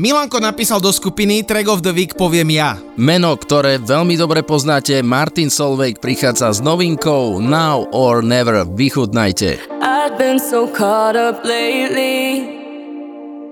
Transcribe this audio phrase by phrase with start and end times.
[0.00, 2.80] Milanko napísal do skupiny Track of the Week poviem ja.
[2.96, 8.64] Meno, ktoré veľmi dobre poznáte, Martin Solveig prichádza s novinkou Now or Never.
[8.64, 9.60] Vychutnajte.
[9.84, 12.48] I've been so caught up lately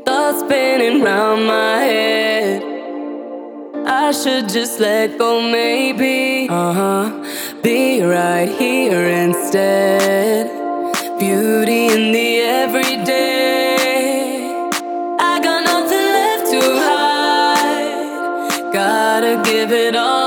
[0.08, 2.64] Thoughts spinning round my head
[3.84, 7.12] I should just let go maybe Uh-huh
[7.60, 10.48] Be right here instead
[11.20, 13.37] Beauty in the everyday
[19.36, 20.17] give it all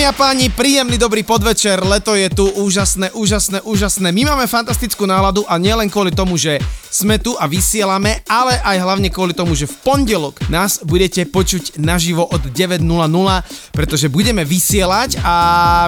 [0.00, 4.08] Dámy a páni, príjemný dobrý podvečer, leto je tu, úžasné, úžasné, úžasné.
[4.08, 6.56] My máme fantastickú náladu a nielen kvôli tomu, že
[6.88, 11.76] sme tu a vysielame, ale aj hlavne kvôli tomu, že v pondelok nás budete počuť
[11.76, 12.80] naživo od 9.00,
[13.76, 15.34] pretože budeme vysielať a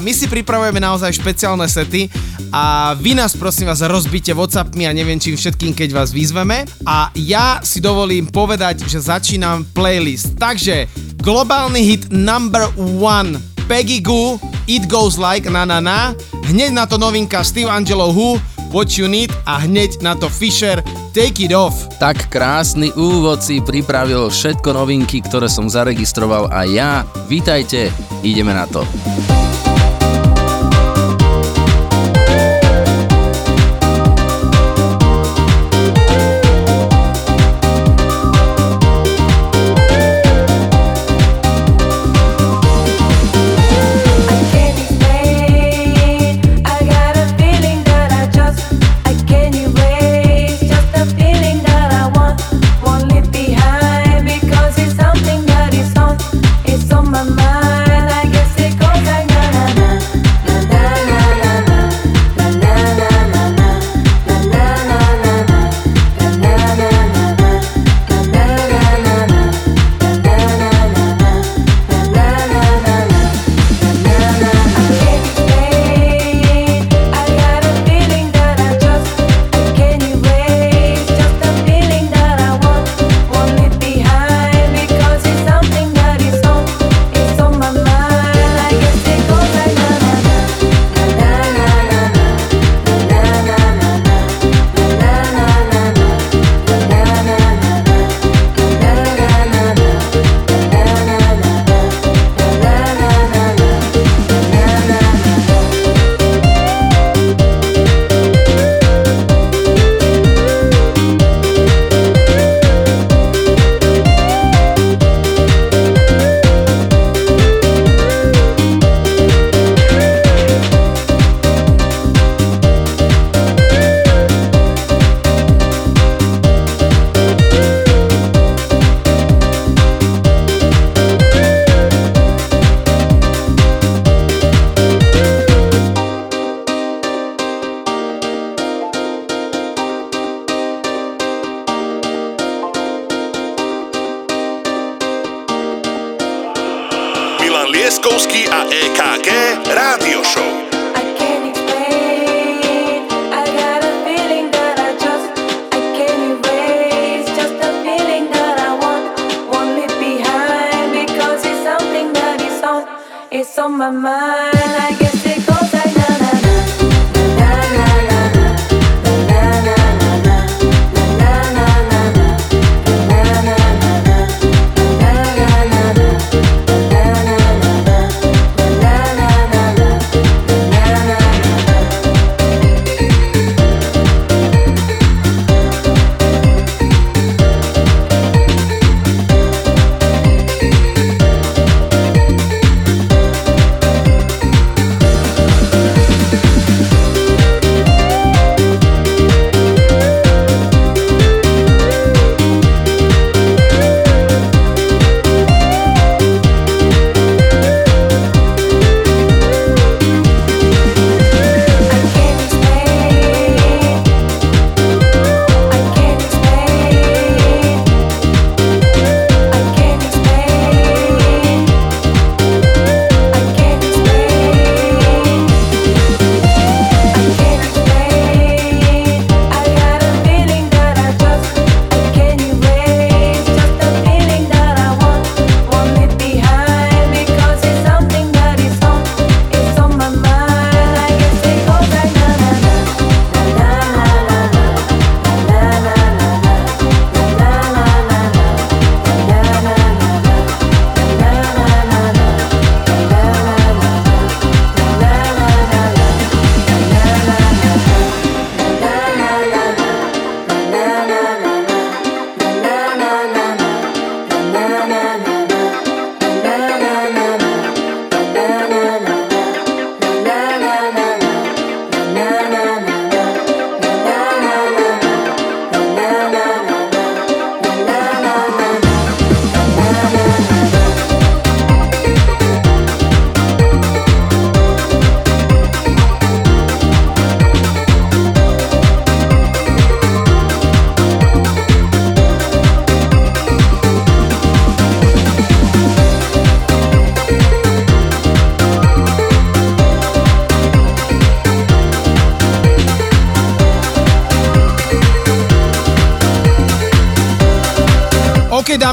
[0.05, 2.13] my si pripravujeme naozaj špeciálne sety
[2.53, 7.09] a vy nás prosím vás rozbite Whatsappmi a neviem čím všetkým, keď vás vyzveme a
[7.17, 10.37] ja si dovolím povedať, že začínam playlist.
[10.37, 10.85] Takže
[11.17, 12.69] globálny hit number
[13.01, 14.37] one Peggy Goo,
[14.69, 16.13] It Goes Like Na Na Na,
[16.45, 18.37] hneď na to novinka Steve Angelo Who,
[18.69, 20.85] What You Need a hneď na to Fisher
[21.17, 21.89] Take It Off.
[21.97, 27.09] Tak krásny úvod si pripravil všetko novinky, ktoré som zaregistroval a ja.
[27.33, 27.89] Vítajte,
[28.21, 28.85] ideme na to.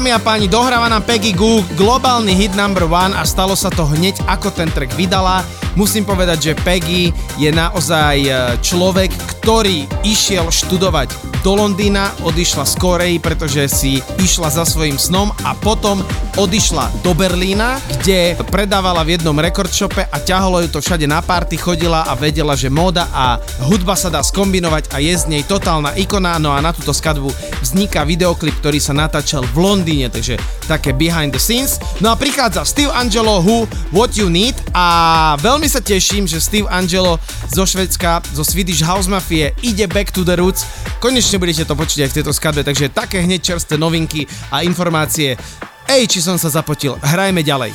[0.00, 3.84] Dámy a páni, dohráva nám Peggy Goo, globálny hit number one a stalo sa to
[3.84, 5.44] hneď ako ten track vydala.
[5.76, 8.30] Musím povedať, že Peggy je naozaj e,
[8.64, 9.12] človek,
[9.44, 11.12] ktorý išiel študovať
[11.44, 16.00] do Londýna, odišla z Korei, pretože si išla za svojim snom a potom
[16.40, 21.60] odišla do Berlína, kde predávala v jednom rekordshope a ťahalo ju to všade na party,
[21.60, 23.36] chodila a vedela, že móda a
[23.68, 27.49] hudba sa dá skombinovať a je z nej totálna ikona, no a na túto skladbu
[27.62, 31.78] vzniká videoklip, ktorý sa natáčal v Londýne, takže také behind the scenes.
[32.00, 34.86] No a prichádza Steve Angelo Who What You Need a
[35.40, 37.20] veľmi sa teším, že Steve Angelo
[37.52, 40.66] zo Švedska, zo Swedish House Mafie ide back to the roots.
[40.98, 45.36] Konečne budete to počuť aj v tejto skladbe, takže také hneď čerstvé novinky a informácie.
[45.90, 47.74] Ej, či som sa zapotil, hrajme ďalej.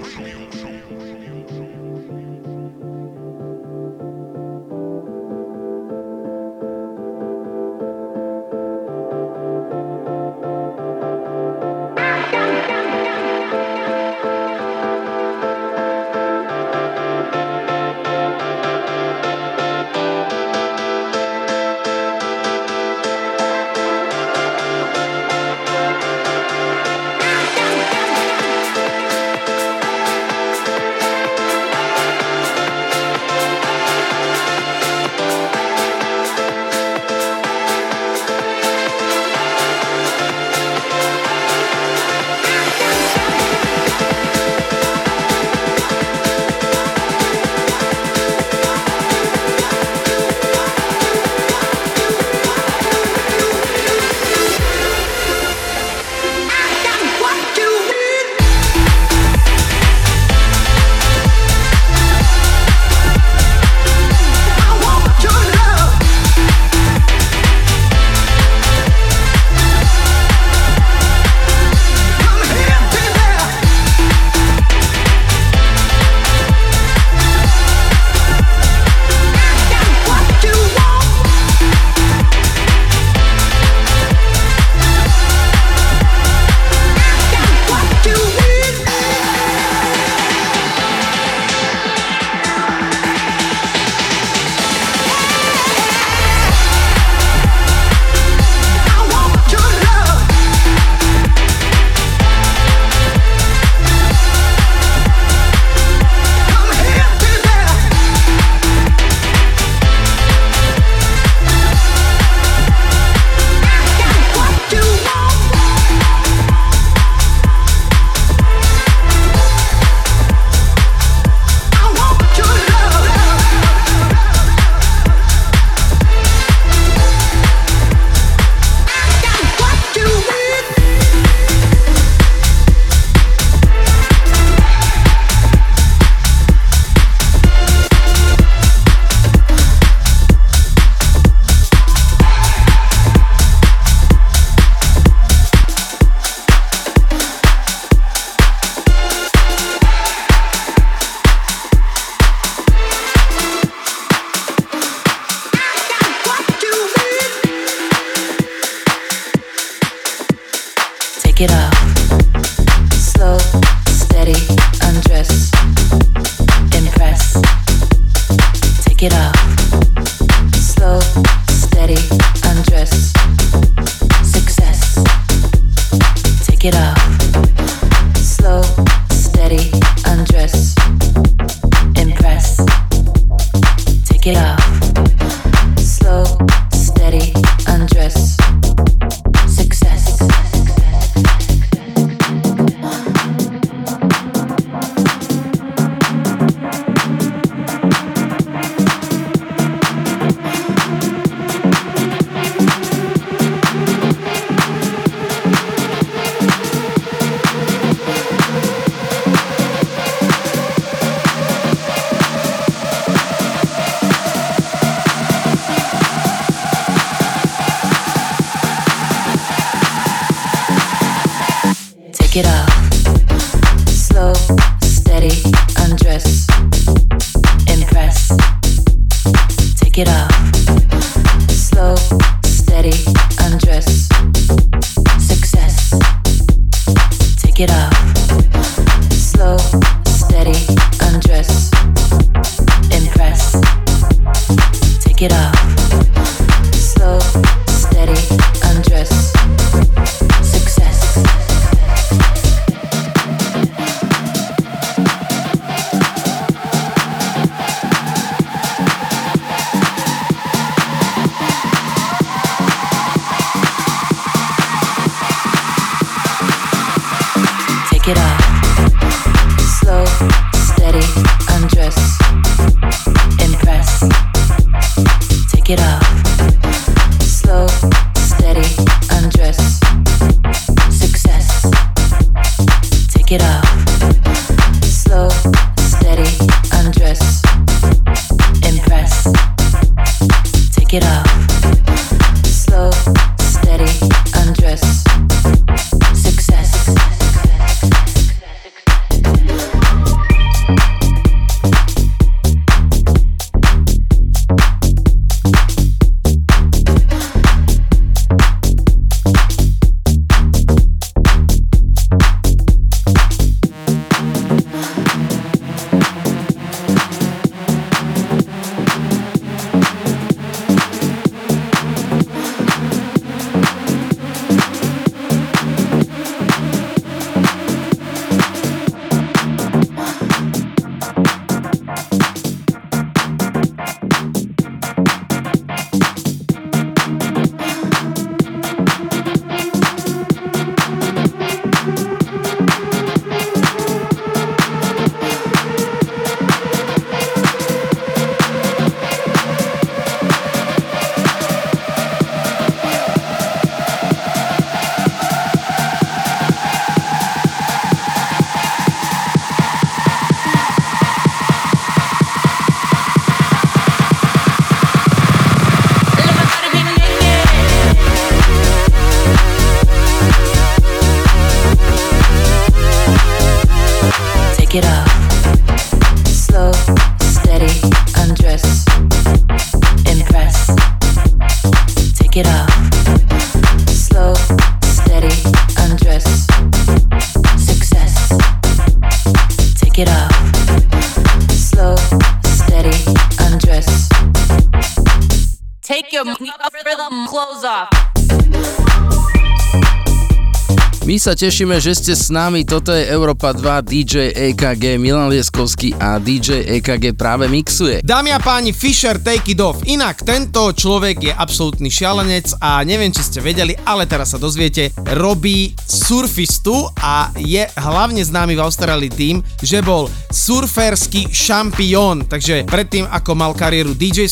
[401.21, 402.65] Sa tešíme, že ste s nami.
[402.65, 408.01] Toto je Európa 2, DJ EKG, Milan Lieskovský a DJ EKG práve mixuje.
[408.01, 409.85] Dámy a páni, Fisher Take It Off.
[409.85, 414.89] Inak tento človek je absolútny šialenec a neviem, či ste vedeli, ale teraz sa dozviete,
[415.13, 422.25] robí surfistu a je hlavne známy v Austrálii tým, že bol surferský šampión.
[422.25, 424.25] Takže predtým, ako mal kariéru dj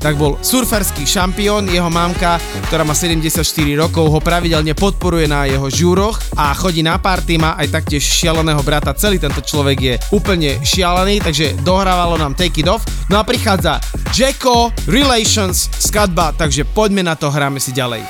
[0.00, 1.68] tak bol surferský šampión.
[1.68, 3.44] Jeho mamka, ktorá má 74
[3.76, 8.62] rokov, ho pravidelne podporuje na jeho žúroch a chodí na party, má aj taktiež šialeného
[8.64, 8.96] brata.
[8.96, 12.86] Celý tento človek je úplne šialený, takže dohrávalo nám Take It Off.
[13.12, 13.82] No a prichádza
[14.14, 18.02] Jacko, Relations, skladba, takže poďme na to, hráme si ďalej.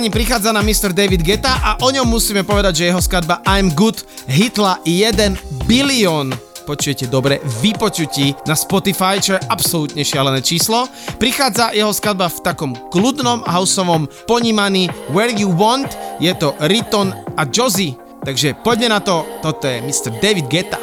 [0.00, 0.96] Páni, prichádza na Mr.
[0.96, 4.00] David Geta a o ňom musíme povedať, že jeho skladba I'm Good
[4.32, 5.36] hitla 1
[5.68, 6.32] bilión
[6.64, 10.88] počujete dobre, vypočutí na Spotify, čo je absolútne šialené číslo.
[11.20, 17.44] Prichádza jeho skladba v takom kľudnom houseovom ponímaní Where You Want, je to Riton a
[17.44, 17.92] Josie,
[18.24, 20.16] takže poďme na to, toto je Mr.
[20.16, 20.80] David Geta.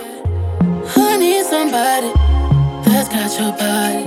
[1.17, 2.13] Need somebody
[2.85, 4.05] that's got your body,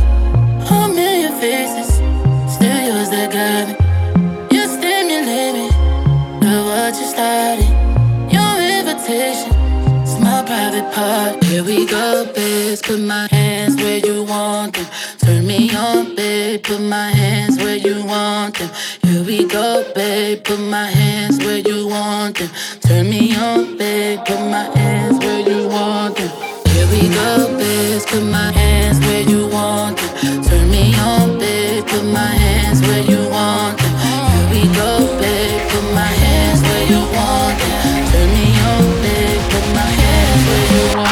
[8.30, 9.52] Your invitation.
[10.02, 11.42] It's my private part.
[11.44, 12.82] Here we go, bitch.
[12.82, 14.86] Put my hands where you want them.
[15.18, 16.62] Turn me on, babe.
[16.62, 18.70] Put my hands where you want them.
[19.02, 20.42] Here we go, babe.
[20.44, 22.50] Put my hands where you want them.
[22.80, 24.20] Turn me on, babe.
[24.24, 26.30] Put my hands where you want them.
[26.72, 28.06] Here we go, bitch.
[28.06, 30.42] Put my hands where you want them.
[30.44, 31.86] Turn me on, babe.
[31.86, 33.94] Put my hands where you want them.
[33.98, 35.09] Here we go.
[40.70, 41.09] you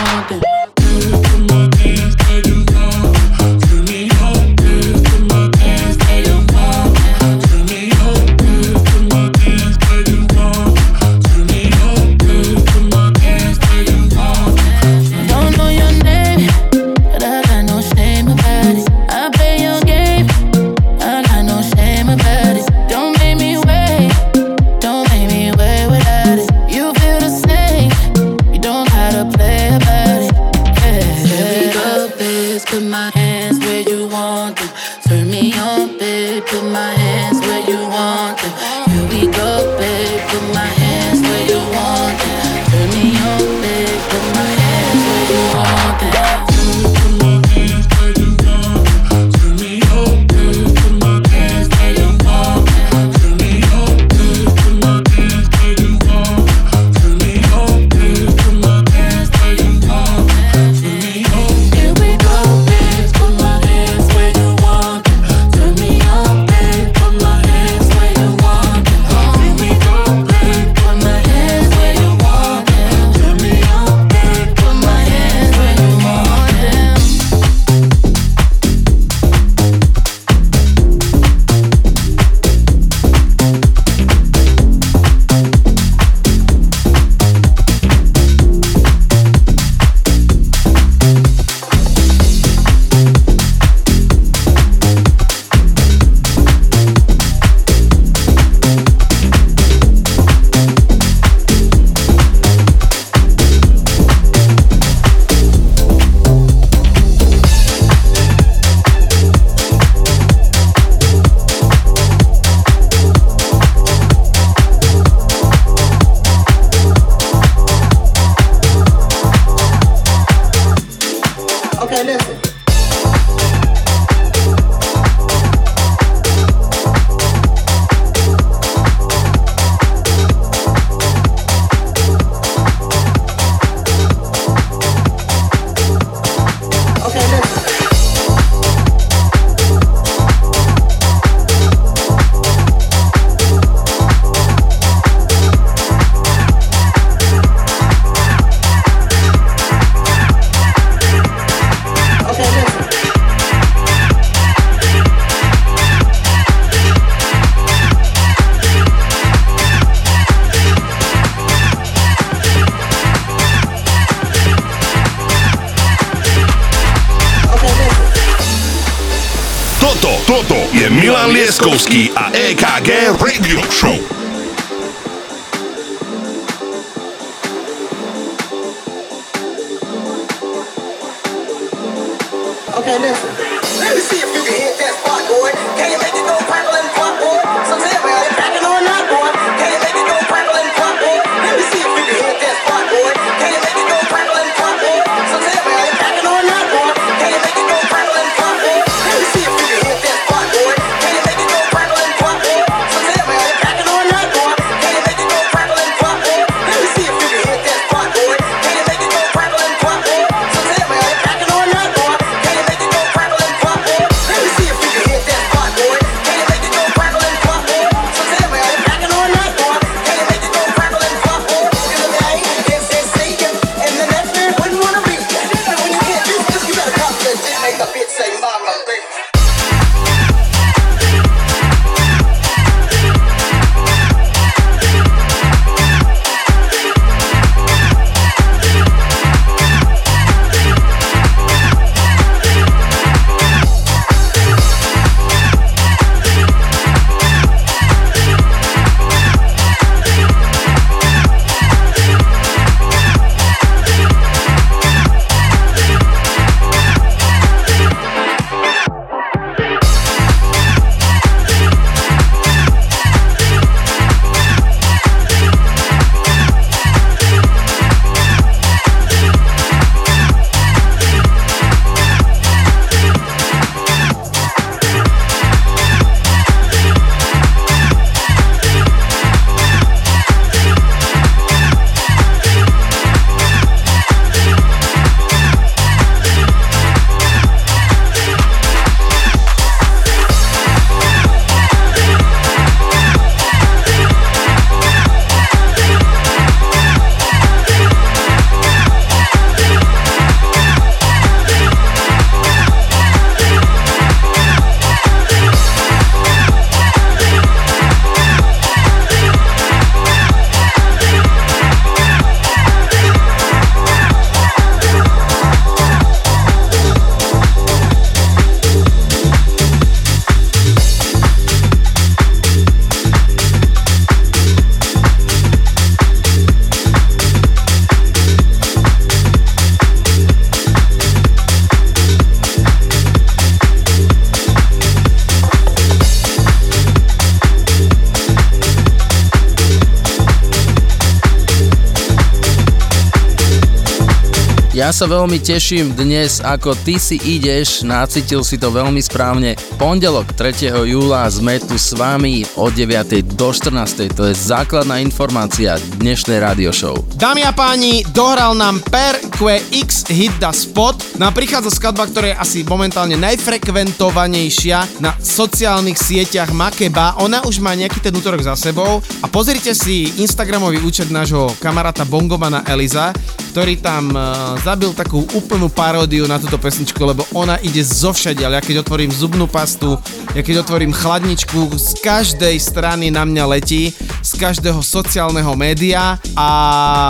[344.88, 349.52] Ja sa veľmi teším dnes, ako ty si ideš, nacítil si to veľmi správne.
[349.76, 350.64] Pondelok 3.
[350.88, 353.36] júla sme tu s vami od 9.
[353.36, 354.08] do 14.
[354.16, 356.96] To je základná informácia dnešnej radio show.
[357.20, 359.20] Dámy a páni, dohral nám Per
[359.68, 360.96] X Hit the Spot.
[361.20, 367.20] Nám prichádza skladba, ktorá je asi momentálne najfrekventovanejšia na sociálnych sieťach Makeba.
[367.20, 372.08] Ona už má nejaký ten útorok za sebou a pozrite si Instagramový účet nášho kamaráta
[372.08, 373.12] Bongomana Eliza,
[373.58, 378.54] ktorý tam uh, zabil takú úplnú paródiu na túto pesničku, lebo ona ide zo všadiaľ.
[378.54, 379.98] Ja keď otvorím zubnú pastu,
[380.30, 383.90] ja keď otvorím chladničku, z každej strany na mňa letí,
[384.22, 386.48] z každého sociálneho média a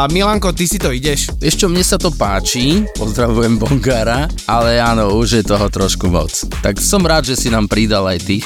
[0.08, 1.28] Milanko, ty si to ideš?
[1.37, 6.32] Vieš čo, mne sa to páči, pozdravujem Bongara, ale áno, už je toho trošku moc.
[6.64, 8.40] Tak som rád, že si nám pridal aj ty.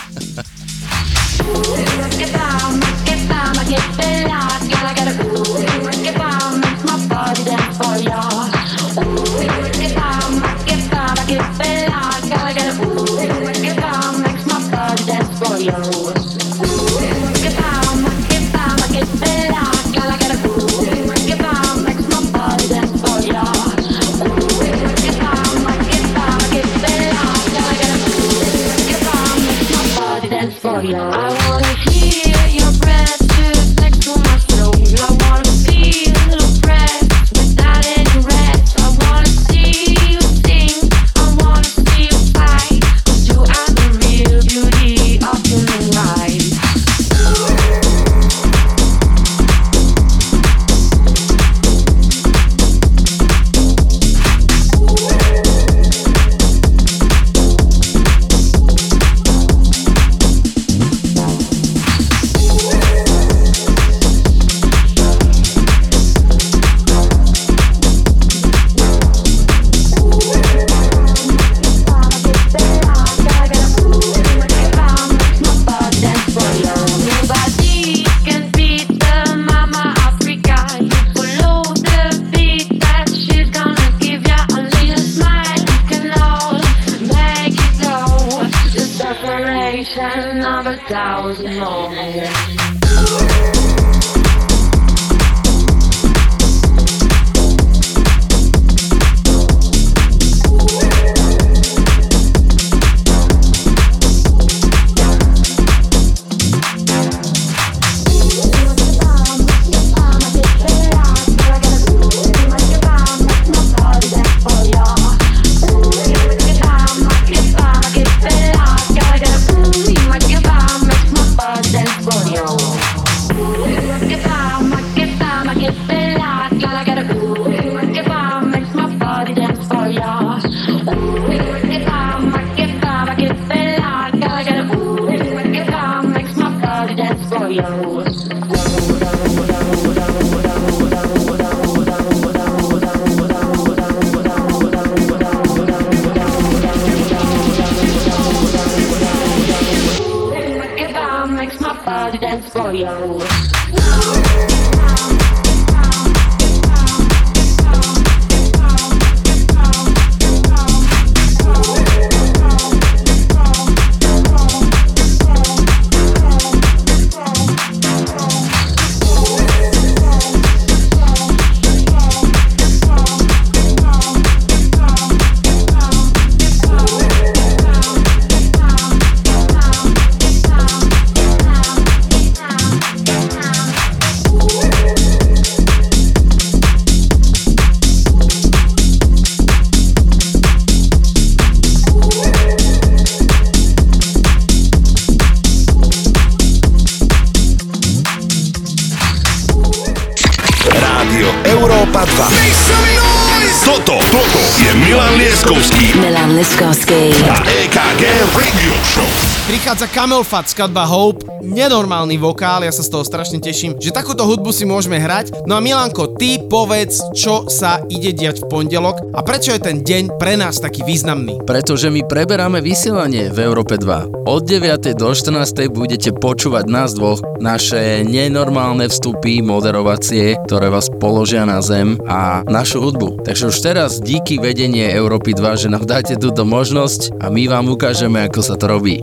[210.03, 214.67] Camelfat, skladba Hope, nenormálny vokál, ja sa z toho strašne teším, že takúto hudbu si
[214.67, 215.47] môžeme hrať.
[215.47, 219.87] No a Milanko, ty povedz, čo sa ide diať v pondelok a prečo je ten
[219.87, 221.47] deň pre nás taký významný?
[221.47, 224.27] Pretože my preberáme vysielanie v Európe 2.
[224.27, 224.99] Od 9.
[224.99, 225.71] do 14.
[225.71, 232.79] budete počúvať nás dvoch, naše nenormálne vstupy, moderovacie, ktoré vás položia na zem a našu
[232.79, 233.27] hudbu.
[233.27, 237.67] Takže už teraz díky vedenie Európy 2, že nám dáte túto možnosť a my vám
[237.67, 239.03] ukážeme, ako sa to robí.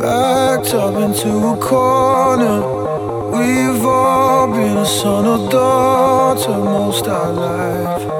[0.00, 2.75] Backed up into a corner.
[3.38, 8.15] We've all been a son or daughter most our life.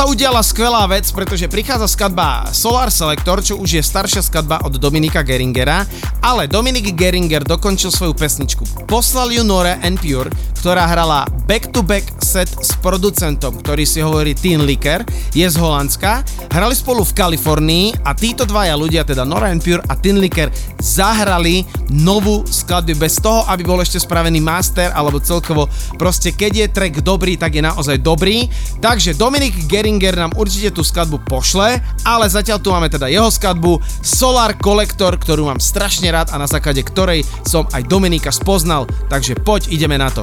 [0.00, 4.80] Sa udiala skvelá vec, pretože prichádza skladba Solar Selector, čo už je staršia skladba od
[4.80, 5.84] Dominika Geringera,
[6.24, 8.88] ale Dominik Geringer dokončil svoju pesničku.
[8.88, 14.62] Poslal ju Nore and Pure, ktorá hrala back-to-back set s producentom, ktorý si hovorí Teen
[14.62, 15.02] Licker,
[15.34, 16.22] je z Holandska.
[16.54, 20.46] Hrali spolu v Kalifornii a títo dvaja ľudia, teda Nora Pure a Teen Licker,
[20.78, 25.66] zahrali novú skladbu bez toho, aby bol ešte spravený master alebo celkovo
[25.98, 28.46] proste keď je track dobrý, tak je naozaj dobrý.
[28.78, 33.82] Takže Dominik Geringer nám určite tú skladbu pošle, ale zatiaľ tu máme teda jeho skladbu
[34.06, 39.34] Solar Collector, ktorú mám strašne rád a na základe ktorej som aj Dominika spoznal, takže
[39.40, 40.22] poď ideme na to.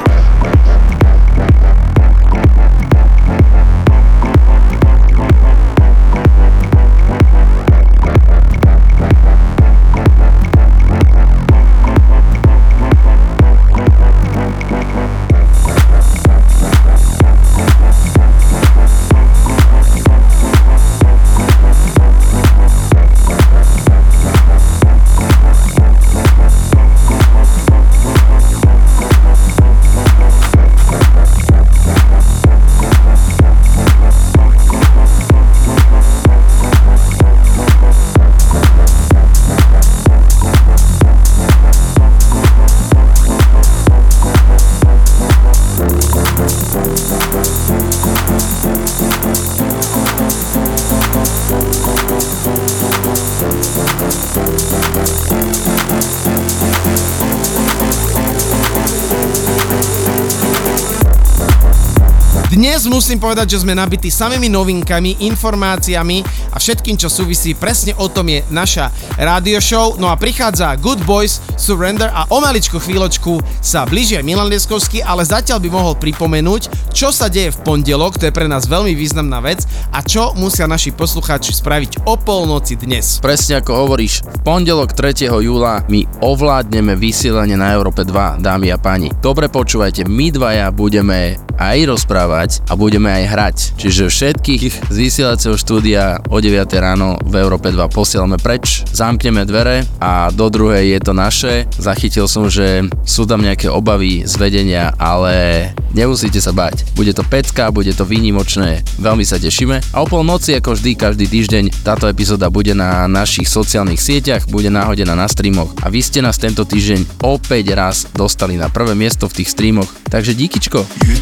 [62.91, 67.55] Musím povedať, že sme nabití samými novinkami, informáciami a všetkým, čo súvisí.
[67.55, 69.95] Presne o tom je naša radio show.
[69.95, 75.23] No a prichádza Good Boys, Surrender a o maličku chvíľočku sa blížia Milan Lieskovský, ale
[75.23, 79.39] zatiaľ by mohol pripomenúť, čo sa deje v pondelok, to je pre nás veľmi významná
[79.39, 79.63] vec
[79.95, 83.23] a čo musia naši poslucháči spraviť o polnoci dnes.
[83.23, 85.31] Presne ako hovoríš, v pondelok 3.
[85.31, 89.13] júla my ovládneme vysielanie na Európe 2, dámy a páni.
[89.21, 93.57] Dobre počúvajte, my dvaja budeme aj rozprávať a budeme aj hrať.
[93.77, 99.85] Čiže všetkých z vysielacieho štúdia o 9 ráno v Európe 2 posielame preč, zamkneme dvere
[100.01, 101.53] a do druhej je to naše.
[101.77, 106.85] Zachytil som, že sú tam nejaké obavy z vedenia, ale nemusíte sa bať.
[106.95, 109.79] Bude to pecka, bude to výnimočné, veľmi sa tešíme.
[109.93, 114.71] A o polnoci, ako vždy, každý týždeň, táto epizóda bude na našich sociálnych sieťach, bude
[114.71, 119.27] náhodená na streamoch a vy ste nás tento týždeň opäť raz dostali na prvé miesto
[119.27, 119.89] v tých streamoch.
[120.09, 120.85] Takže díkičko.
[121.07, 121.17] You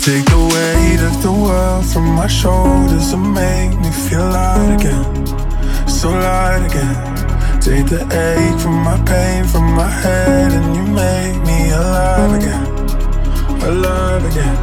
[1.00, 1.40] of the.
[5.90, 6.96] So light again.
[7.60, 12.69] Take the ache from my pain from my head and you make me alive again.
[13.62, 14.58] Alive again.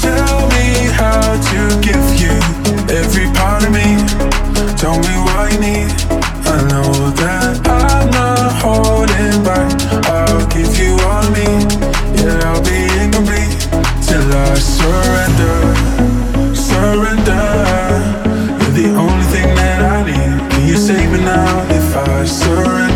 [0.00, 2.34] Tell me how to give you
[2.94, 3.96] every part of me.
[4.76, 5.90] Tell me what you need.
[6.46, 6.92] I know
[7.22, 9.72] that I'm not holding back.
[10.06, 11.48] I'll give you all me.
[12.20, 13.56] Yeah, I'll be incomplete
[14.06, 15.56] till I surrender,
[16.54, 17.44] surrender.
[18.60, 20.50] You're the only thing that I need.
[20.52, 22.93] Can you save me now if I surrender,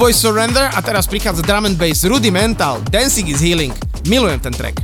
[0.00, 3.74] Good Boy Surrender a teraz prichádza drum and bass Rudimental, Dancing is Healing.
[4.08, 4.80] Milujem ten track.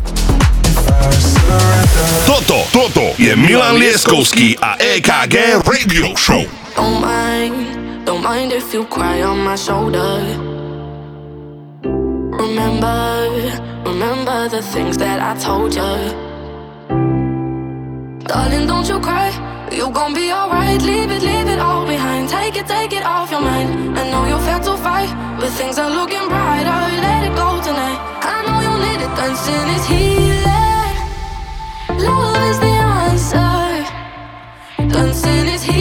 [2.26, 6.44] Toto, toto je Milan Lieskovský a EKG Radio Show.
[6.76, 7.56] Don't mind,
[8.04, 10.20] don't mind if you cry on my shoulder.
[12.36, 13.24] Remember,
[13.84, 16.12] remember the things that I told you.
[18.28, 19.32] Darling, don't you cry.
[19.86, 22.28] You gon' be alright, leave it, leave it all behind.
[22.28, 23.96] Take it, take it off your mind.
[23.96, 25.08] I know you're felt to fight,
[25.38, 26.80] but things are looking brighter.
[27.06, 28.00] Let it go tonight.
[28.34, 30.96] I know you need it, dancing is healing.
[32.02, 33.86] Love is the answer.
[34.92, 35.75] Dancing is healing.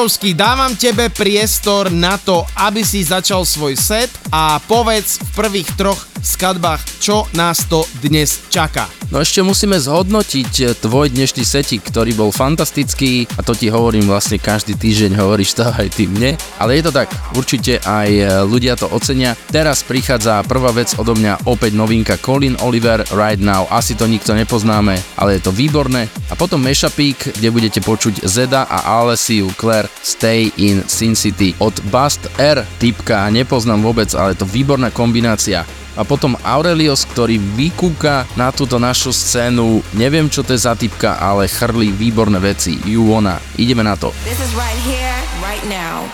[0.00, 5.68] Lieskovský, dávam tebe priestor na to, aby si začal svoj set a povedz v prvých
[5.76, 8.92] troch skladbách, čo nás to dnes čaká.
[9.10, 14.06] No ešte musíme zhodnotiť eh, tvoj dnešný setik, ktorý bol fantastický a to ti hovorím
[14.06, 16.38] vlastne každý týždeň, hovoríš to aj ty mne.
[16.62, 19.34] Ale je to tak, určite aj eh, ľudia to ocenia.
[19.50, 23.66] Teraz prichádza prvá vec odo mňa, opäť novinka Colin Oliver Right Now.
[23.72, 26.06] Asi to nikto nepoznáme, ale je to výborné.
[26.30, 31.74] A potom Meshapík, kde budete počuť Zeda a Alessiu Claire Stay in Sin City od
[31.90, 35.66] Bust R typka, nepoznám vôbec, ale je to výborná kombinácia
[36.00, 41.20] a potom Aurelios, ktorý vykúka na túto našu scénu, neviem čo to je za typka,
[41.20, 42.80] ale chrlí výborné veci.
[42.88, 43.36] Wanna.
[43.60, 44.16] Ideme na to.
[44.24, 45.12] This is right here,
[45.44, 46.08] right now.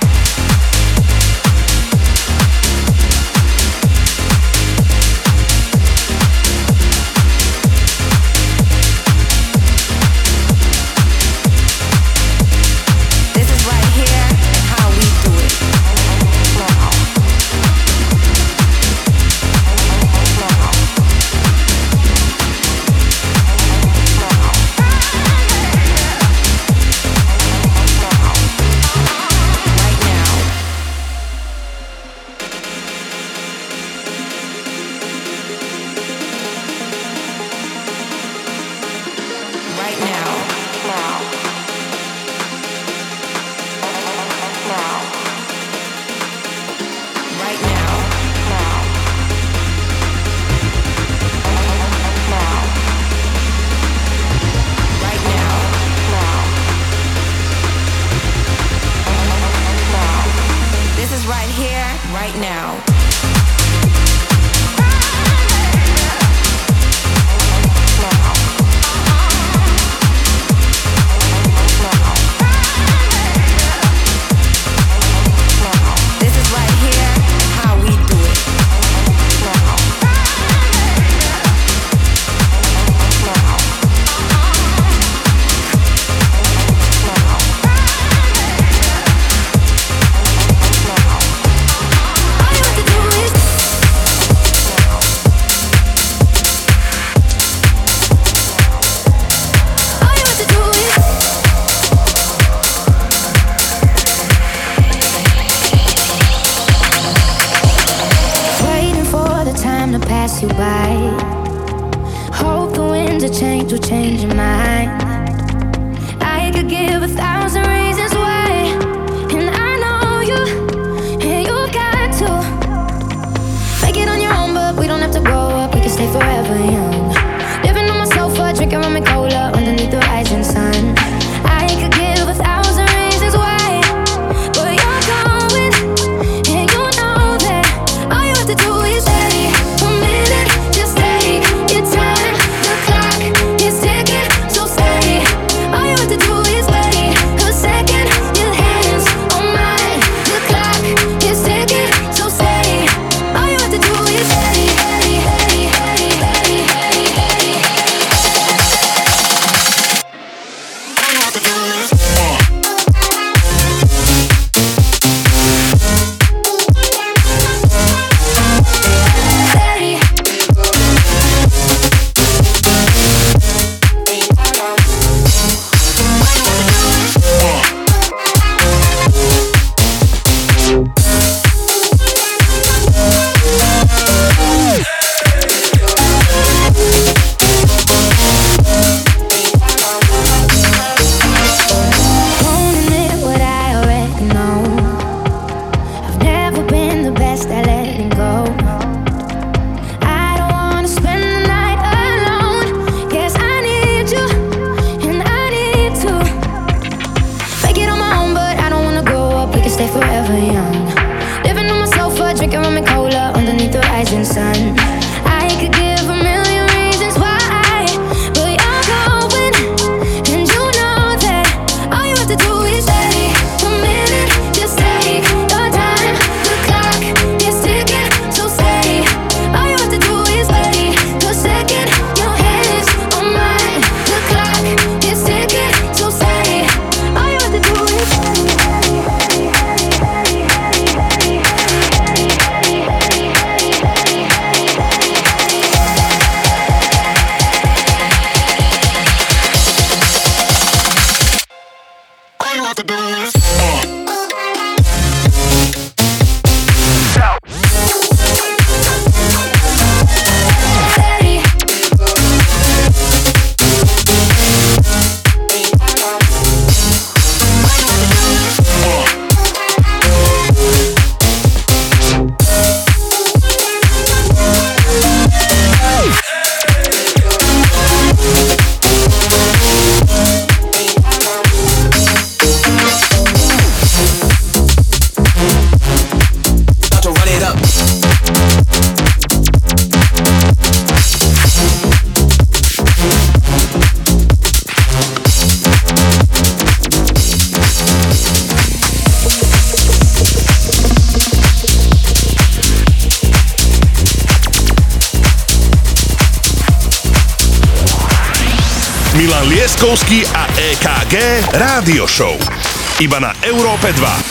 [313.06, 314.25] Iba na Európe 2.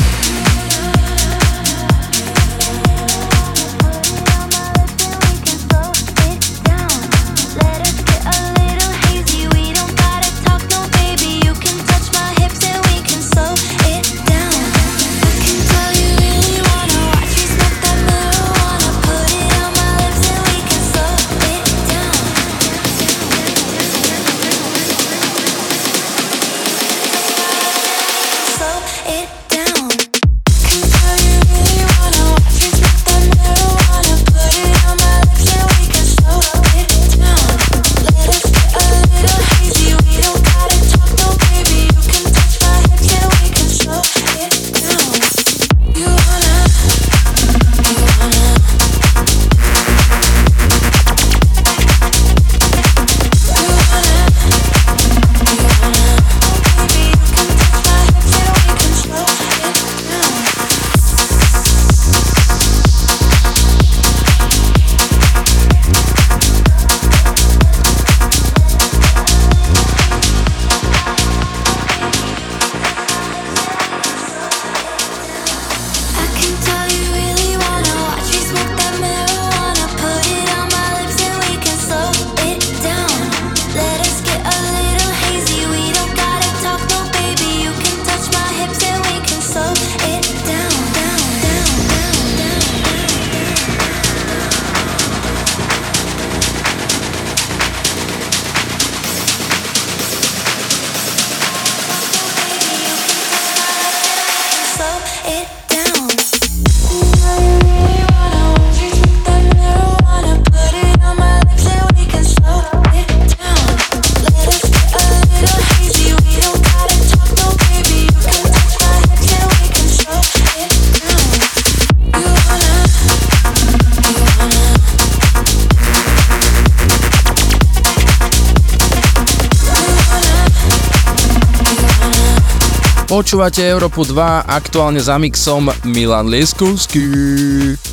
[133.35, 137.03] Počúvate Európu 2, aktuálne za mixom Milan Lieskovský.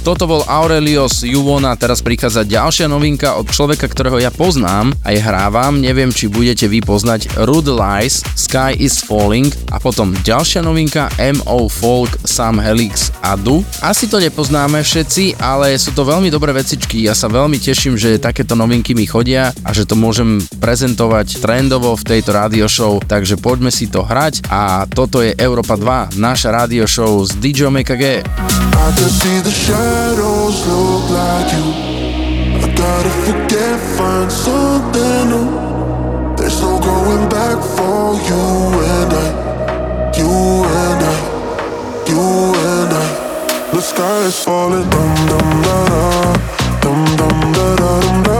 [0.02, 5.78] Toto bol Aurelios Juvona, teraz prichádza ďalšia novinka od človeka, ktorého ja poznám, aj hrávam,
[5.78, 11.06] neviem či budete vy poznať Rude Lies, Sky is Falling a potom ďalšia novinka
[11.38, 13.62] MO Folk, Sam Helix a Du.
[13.78, 18.18] Asi to nepoznáme všetci, ale sú to veľmi dobré vecičky, ja sa veľmi teším, že
[18.18, 23.38] takéto novinky mi chodia a že to môžem prezentovať trendovo v tejto radio show, takže
[23.38, 28.26] poďme si to hrať a toto je Európa 2, naša rádio show s DJ EKG.
[28.82, 31.66] I can see the shadows look like you
[32.64, 35.48] I gotta forget, find something new
[36.36, 38.44] There's no going back for you
[38.96, 39.28] and I
[40.18, 40.32] You
[40.84, 41.16] and I
[42.10, 42.24] You
[42.74, 43.06] and I
[43.74, 44.88] The sky is falling.
[44.94, 46.04] Dum dum da da.
[46.82, 48.31] Dum dum da da dum da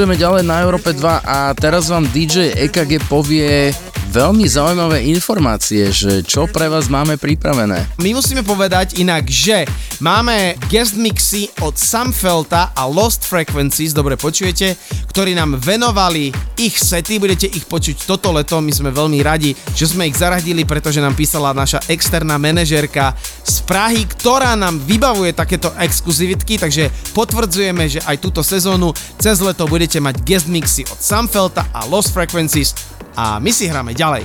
[0.00, 3.68] Pokračujeme ďalej na Európe 2 a teraz vám DJ EKG povie
[4.16, 8.00] veľmi zaujímavé informácie, že čo pre vás máme pripravené.
[8.00, 9.68] My musíme povedať inak, že
[10.00, 14.72] máme guest mixy od Samfelta a Lost Frequencies, dobre počujete,
[15.20, 19.92] ktorí nám venovali ich sety, budete ich počuť toto leto, my sme veľmi radi, že
[19.92, 23.12] sme ich zaradili, pretože nám písala naša externá manažérka
[23.44, 29.68] z Prahy, ktorá nám vybavuje takéto exkluzivitky, takže potvrdzujeme, že aj túto sezónu cez leto
[29.68, 32.72] budete mať guest mixy od Samfelta a Lost Frequencies.
[33.12, 34.24] A my si hráme ďalej.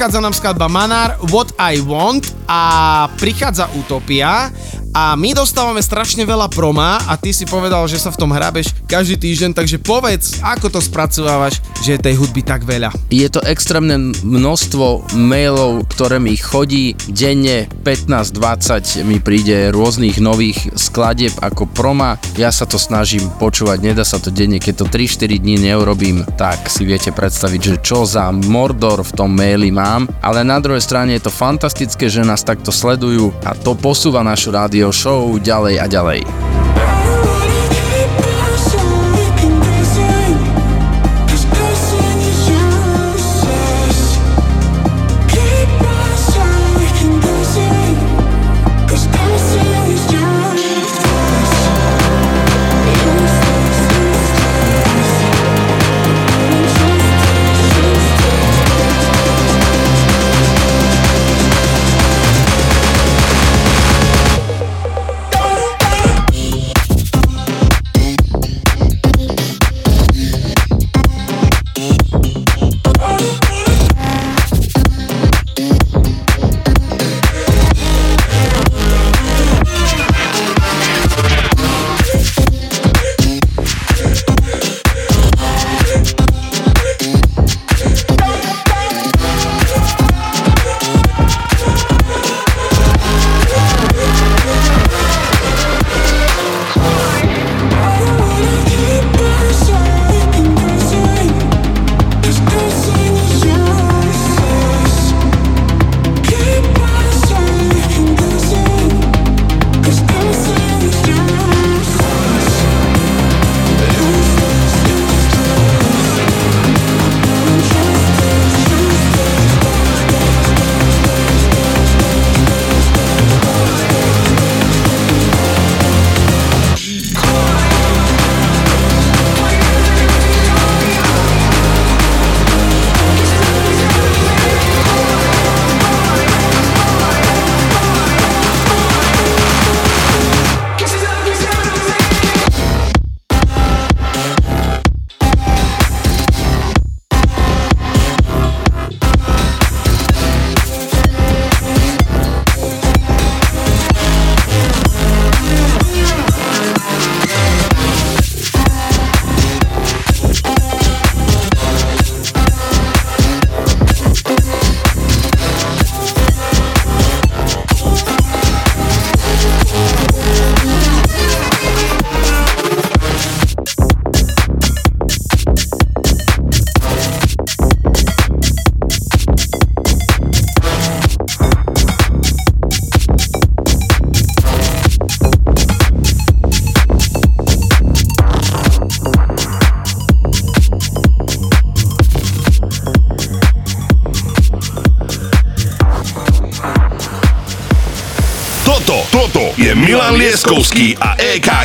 [0.00, 4.48] OK, odchádza nám skladba Manar, What I Want a prichádza Utopia
[4.96, 8.72] a my dostávame strašne veľa proma a ty si povedal, že sa v tom hrabeš
[8.88, 12.90] každý týždeň, takže povedz, ako to spracovávaš, že je tej hudby tak veľa.
[13.12, 21.38] Je to extrémne množstvo mailov, ktoré mi chodí denne 15-20 mi príde rôznych nových skladieb
[21.38, 22.18] ako proma.
[22.34, 26.66] Ja sa to snažím počúvať, nedá sa to denne, keď to 3-4 dní neurobím, tak
[26.66, 31.14] si viete predstaviť, že čo za mordor v tom maili mám, ale na druhej strane
[31.14, 35.86] je to fantastické, že nás takto sledujú a to posúva našu rádio show ďalej a
[35.86, 36.39] ďalej.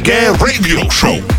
[0.07, 1.34] Radio Show.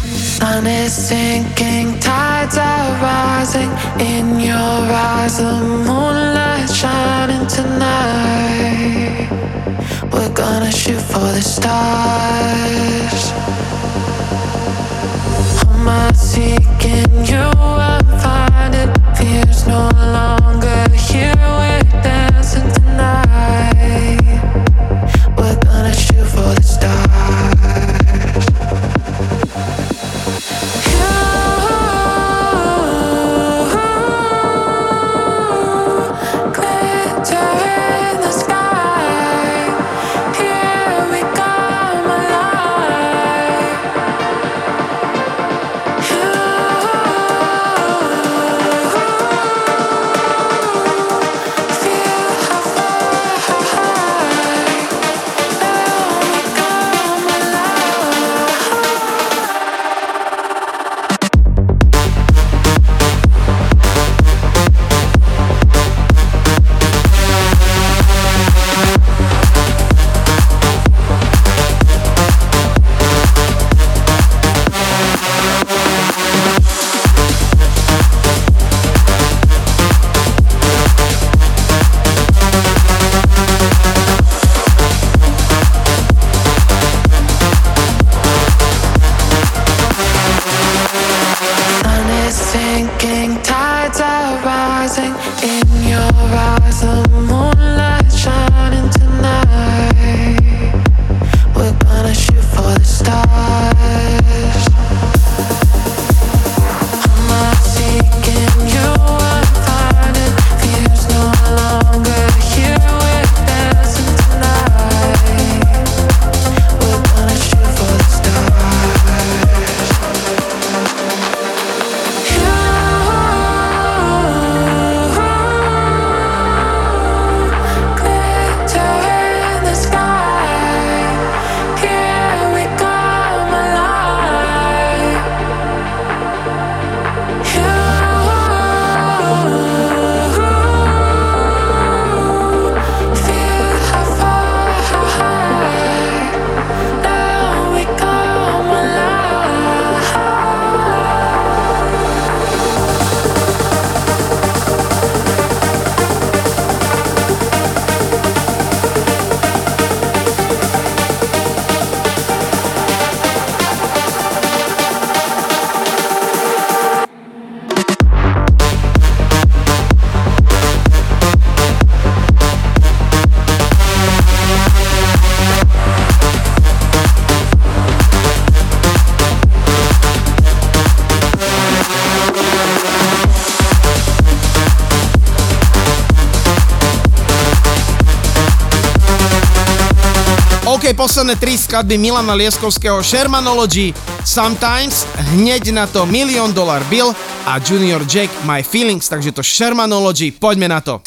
[191.07, 193.95] posledné tri skladby Milana Lieskovského Shermanology
[194.27, 195.07] Sometimes,
[195.39, 197.15] hneď na to Milión dolar Bill
[197.47, 200.99] a Junior Jack My Feelings, takže to Shermanology, poďme na to.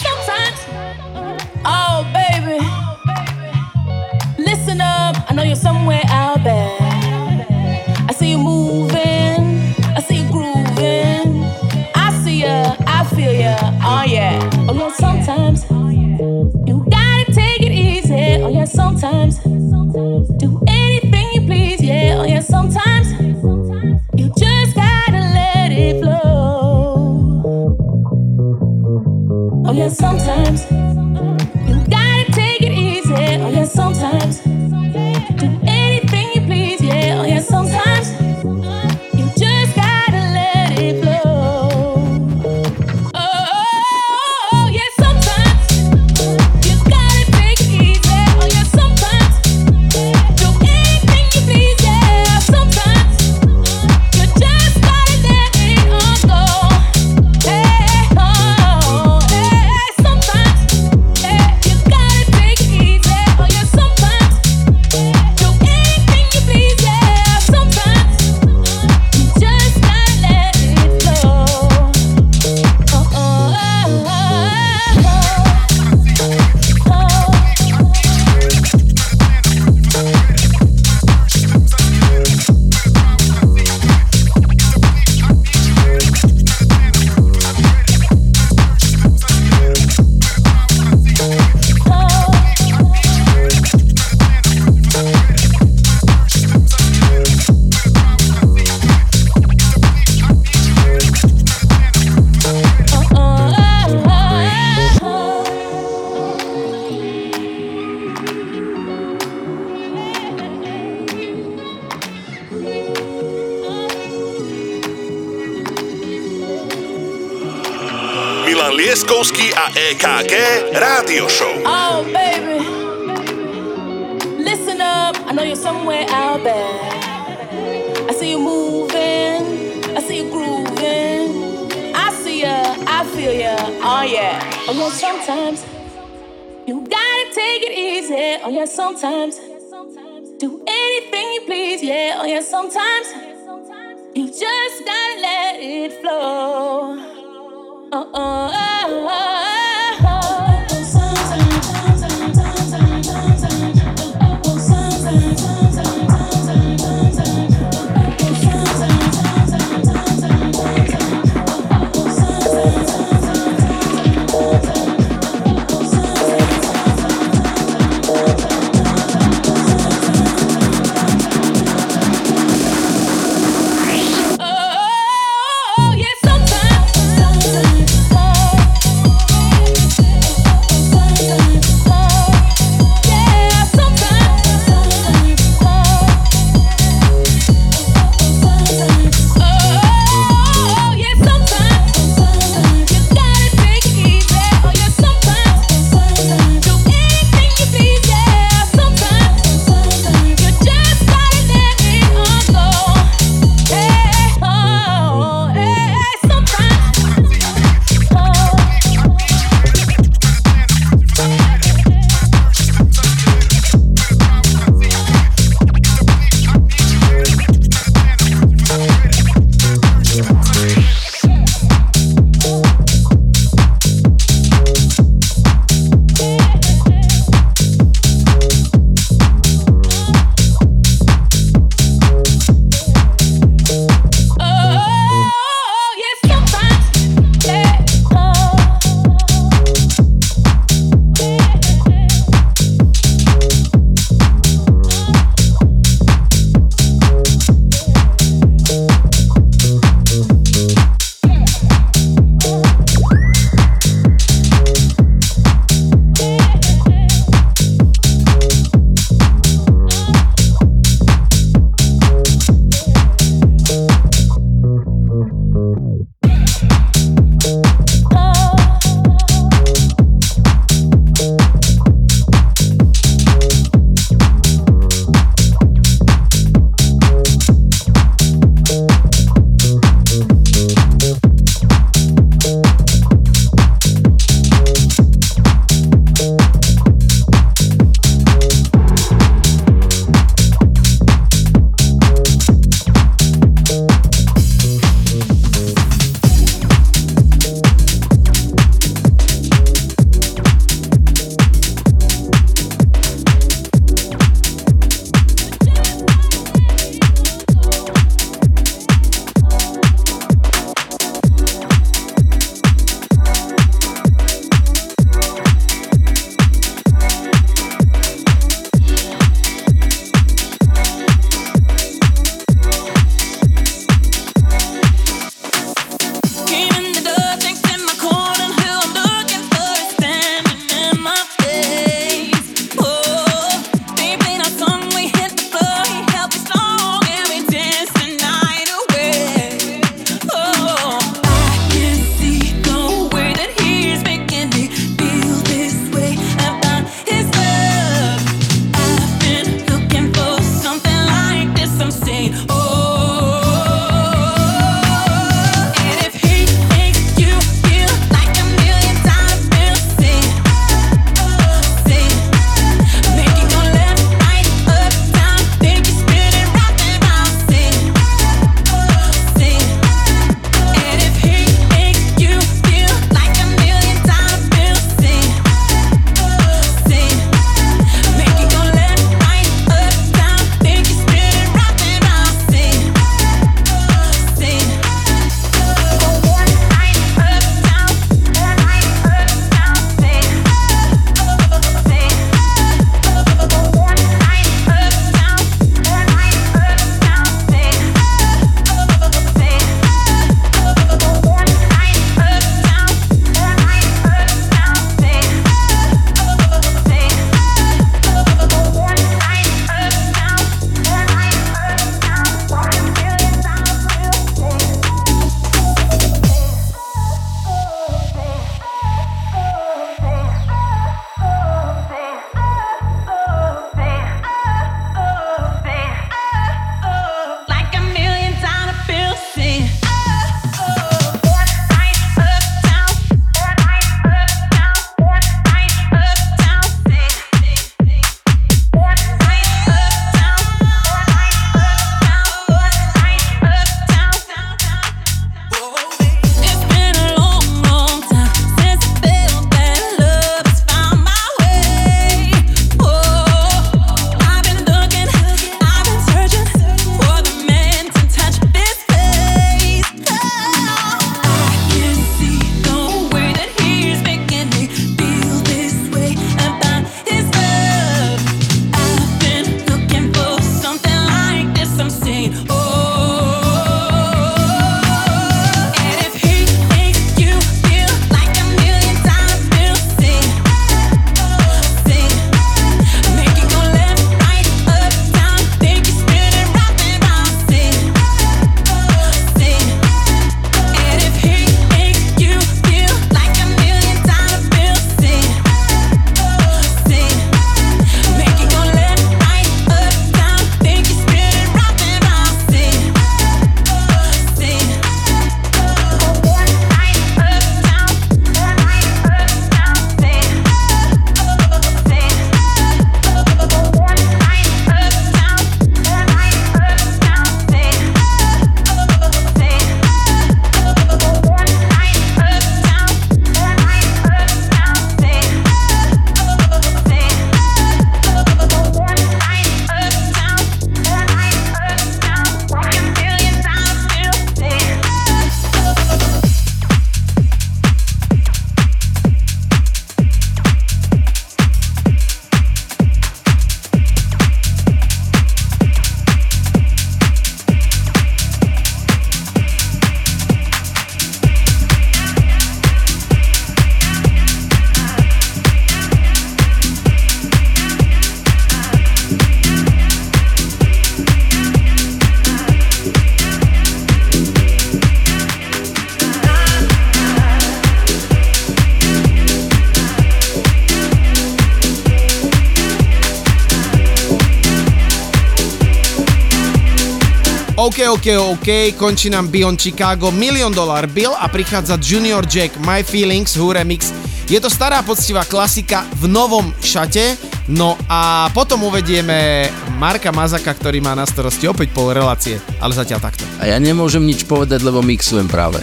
[577.89, 583.33] OK, OK, končí nám Beyond Chicago Million Dollar Bill a prichádza Junior Jack My Feelings
[583.33, 583.89] Who Remix.
[584.29, 587.17] Je to stará poctivá klasika v novom šate,
[587.49, 589.49] no a potom uvedieme
[589.81, 593.25] Marka Mazaka, ktorý má na starosti opäť pol relácie, ale zatiaľ takto.
[593.41, 595.57] A ja nemôžem nič povedať, lebo mixujem práve.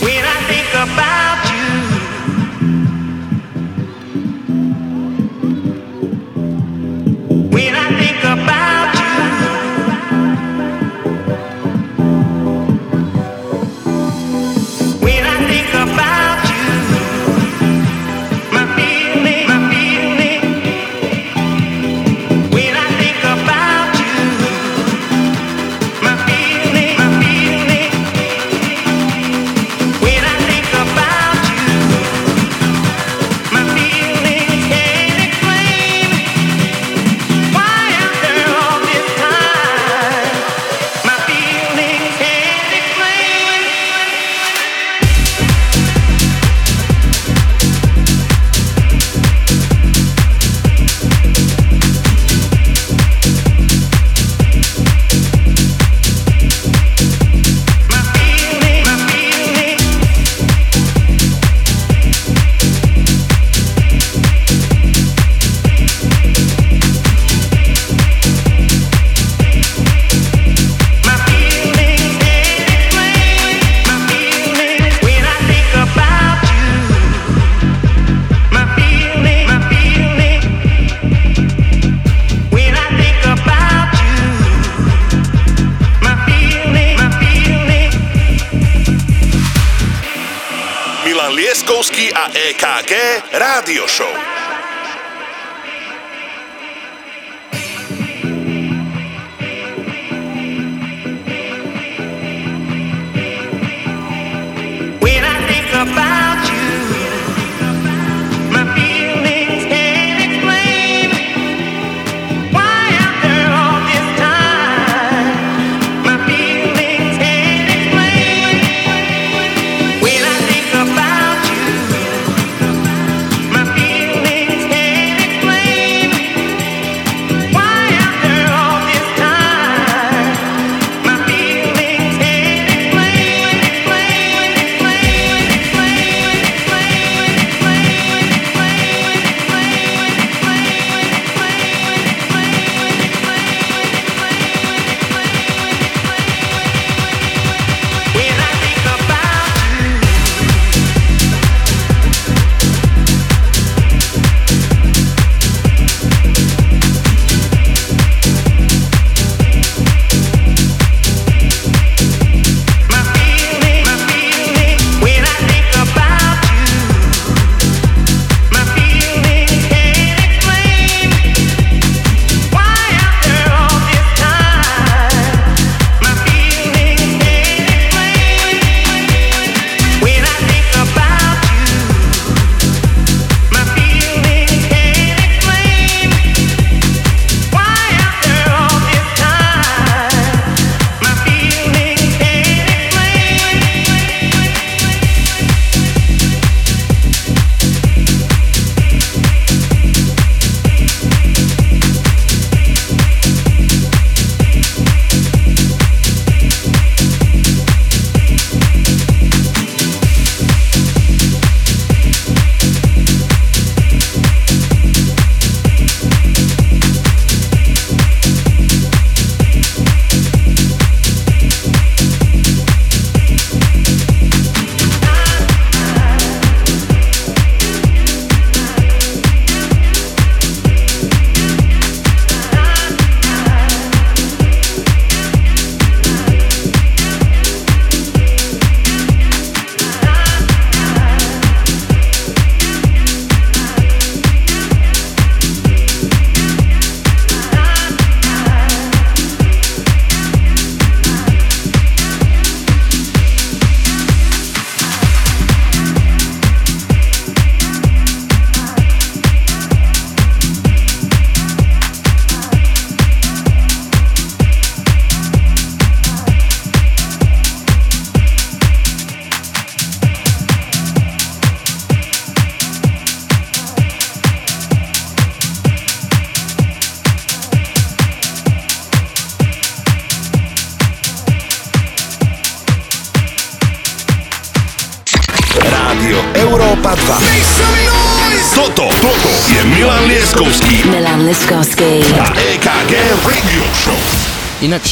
[0.00, 1.27] When I think about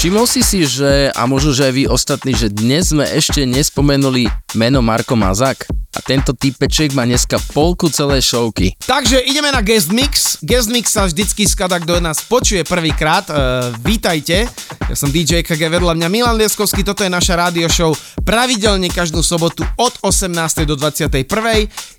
[0.07, 4.31] všimol si si, že, a možno, že aj vy ostatní, že dnes sme ešte nespomenuli
[4.55, 5.67] meno Marko Mazak?
[5.97, 8.77] A tento typeček má dneska polku celej šovky.
[8.85, 10.37] Takže ideme na guest mix.
[10.45, 13.25] Guest mix sa vždycky skada, kto nás počuje prvýkrát.
[13.33, 14.45] Uh, vítajte.
[14.93, 17.97] Ja som DJ KG vedľa mňa Milan Lieskovský, toto je naša rádio show
[18.27, 20.69] pravidelne každú sobotu od 18.
[20.69, 21.25] do 21.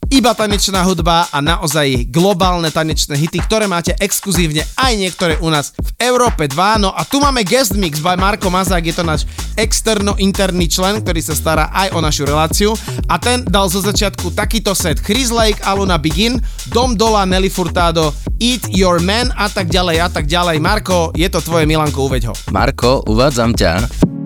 [0.07, 5.75] Iba tanečná hudba a naozaj globálne tanečné hity, ktoré máte exkluzívne aj niektoré u nás
[5.75, 6.83] v Európe 2.
[6.83, 9.27] No a tu máme guest mix by Marko Mazák, je to náš
[9.59, 12.71] externo-interný člen, ktorý sa stará aj o našu reláciu
[13.11, 18.11] a ten dal zo začiatku takýto set Chris Lake, Aluna Begin, Dom Dola, Nelly Furtado,
[18.37, 20.59] Eat Your Man a tak ďalej a tak ďalej.
[20.59, 22.33] Marko, je to tvoje Milanko, uveď ho.
[22.51, 24.16] Marko, uvádzam ťa.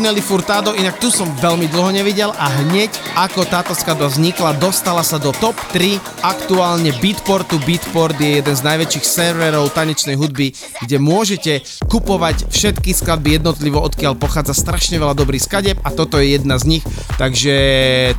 [0.00, 2.88] Nelly Furtado, inak tu som veľmi dlho nevidel a hneď
[3.20, 7.60] ako táto skladba vznikla, dostala sa do top 3 aktuálne Beatportu.
[7.68, 11.52] Beatport je jeden z najväčších serverov tanečnej hudby, kde môžete
[11.84, 16.80] kupovať všetky skladby jednotlivo, odkiaľ pochádza strašne veľa dobrých skladeb a toto je jedna z
[16.80, 16.84] nich.
[17.20, 17.54] Takže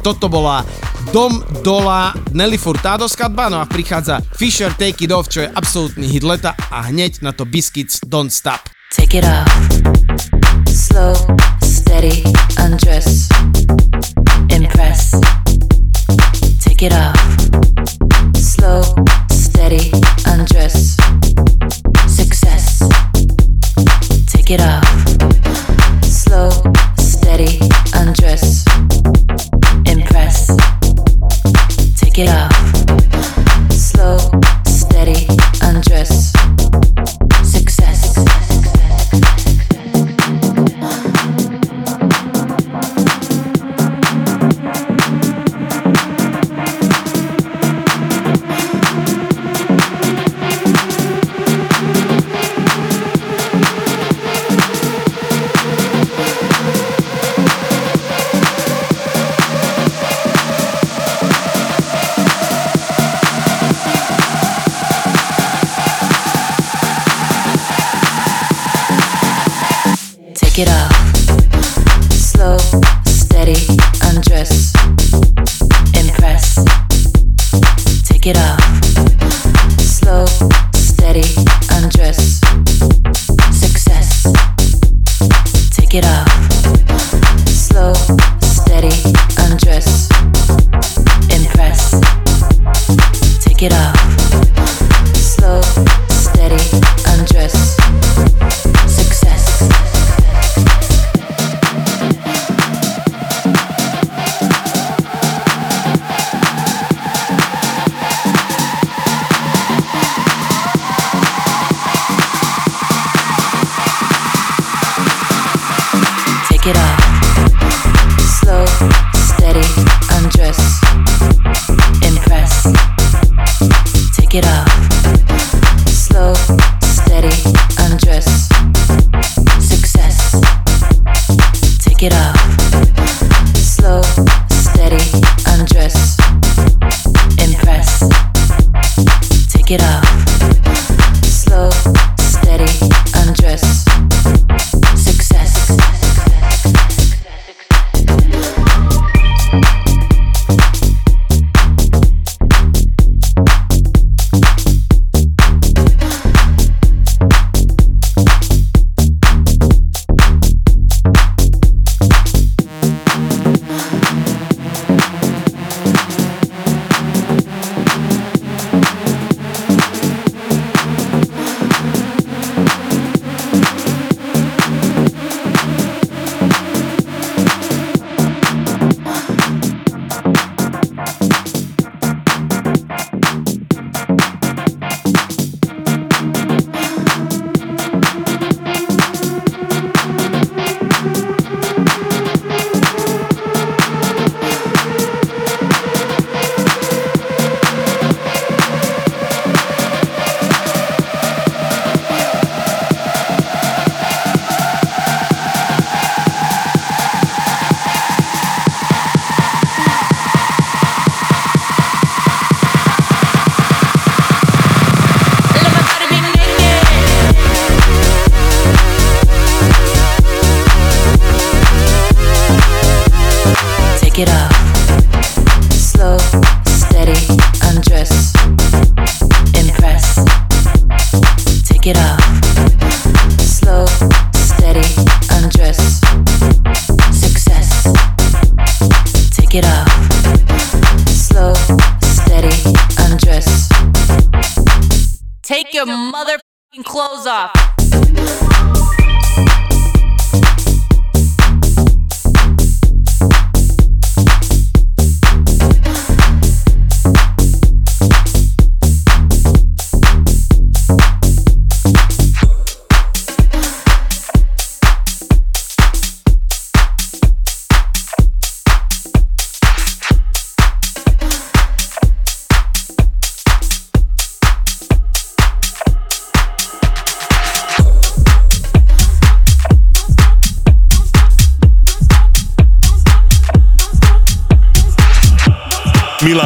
[0.05, 0.61] toto bola
[1.09, 6.05] Dom Dola Nelly Furtado skladba, no a prichádza Fisher Take It Off, čo je absolútny
[6.05, 8.69] hit leta a hneď na to Biscuits Don't Stop.
[8.93, 9.60] Take it off.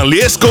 [0.05, 0.44] Milan Lieskovský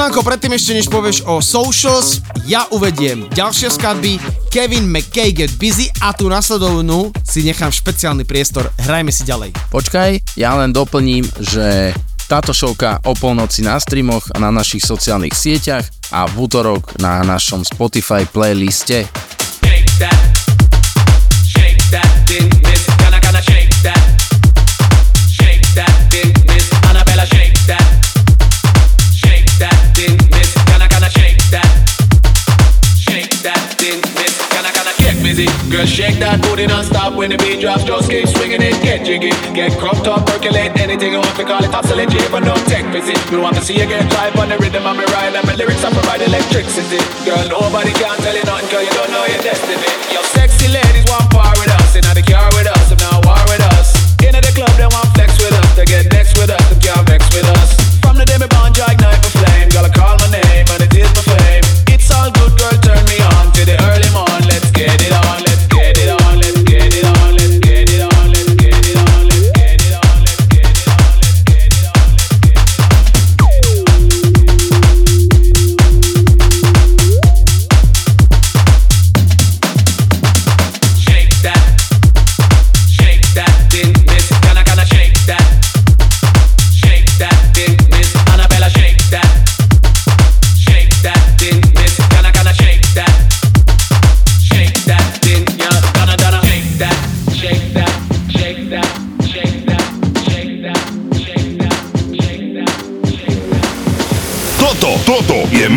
[0.00, 4.16] predtým ešte než povieš o socials, ja uvediem ďalšie skladby,
[4.48, 8.72] Kevin McKay Get Busy a tú nasledovnú si nechám špeciálny priestor.
[8.80, 9.52] Hrajme si ďalej.
[9.68, 11.92] Počkaj, ja len doplním, že
[12.24, 17.20] táto šovka o polnoci na streamoch a na našich sociálnych sieťach a v útorok na
[17.20, 19.04] našom Spotify playliste.
[19.60, 20.16] Shake that,
[21.44, 22.71] shake that,
[35.42, 35.70] music.
[35.70, 37.84] Girl, shake that booty non-stop when the beat drops.
[37.84, 39.30] Just keep swinging it, get jiggy.
[39.54, 41.72] Get cropped up, percolate anything you want to call it.
[41.74, 43.18] Oscillate, but no tech visit.
[43.30, 45.34] We want to see you get live on the rhythm of me ride.
[45.34, 47.00] And my lyrics I provide electricity.
[47.24, 49.88] Girl, nobody can tell you nothing, girl, you don't know your destiny.
[50.12, 51.94] Your sexy ladies want par with us.
[51.94, 53.96] They're not the car with us, they're not war with us.
[54.22, 55.68] In the club, they want flex with us.
[55.76, 57.68] They get next with us, they can't vex with us.
[58.00, 58.38] From the day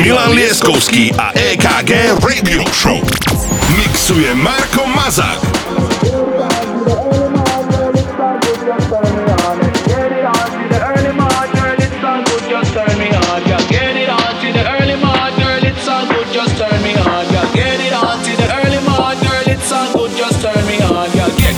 [0.05, 3.01] Milan Lieskovský a EKG Radio Show.
[3.73, 5.41] Mixuje Marko Mazak.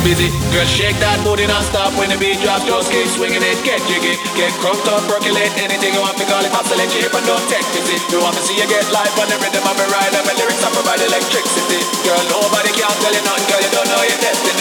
[0.07, 0.46] busy.
[0.57, 2.65] Girl, shake that booty non-stop when the beat drops.
[2.65, 4.17] Just keep swinging it, get jiggy.
[4.33, 6.49] Get crunked up, percolate anything you want to call it.
[6.49, 8.01] Oscillate shape and don't take pity.
[8.09, 10.17] You want to see you get life on the rhythm of me ride.
[10.17, 11.77] And my lyrics I provide electricity.
[12.01, 14.56] Girl, nobody can tell you nothing, girl, you don't know your destiny.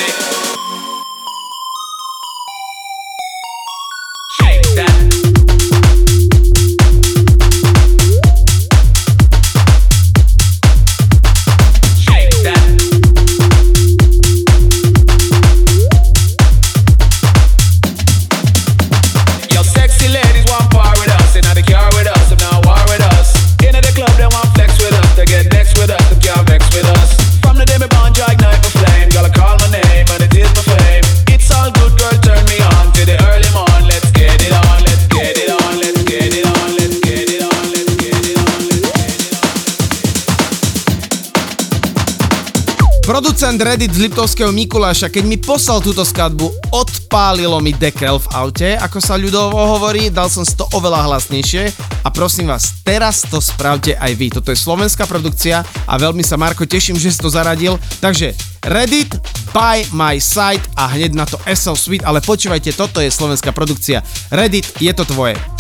[43.57, 48.69] Producent Reddit z Liptovského Mikuláša, keď mi poslal túto skladbu, odpálilo mi dekel v aute,
[48.77, 51.73] ako sa ľudovo hovorí, dal som to oveľa hlasnejšie
[52.05, 54.29] a prosím vás, teraz to spravte aj vy.
[54.29, 57.81] Toto je slovenská produkcia a veľmi sa Marko teším, že si to zaradil.
[58.05, 59.17] Takže Reddit,
[59.57, 64.05] by my side a hneď na to SL Suite, ale počúvajte, toto je slovenská produkcia.
[64.29, 65.56] Reddit, je to tvoje.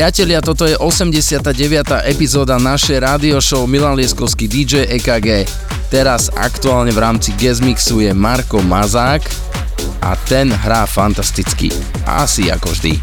[0.00, 1.44] Priatelia, toto je 89.
[2.08, 5.44] epizóda našej radio show Milan Lieskovský DJ EKG.
[5.92, 9.20] Teraz aktuálne v rámci guest mixu je Marko Mazák
[10.00, 11.68] a ten hrá fantasticky.
[12.08, 12.96] Asi ako vždy.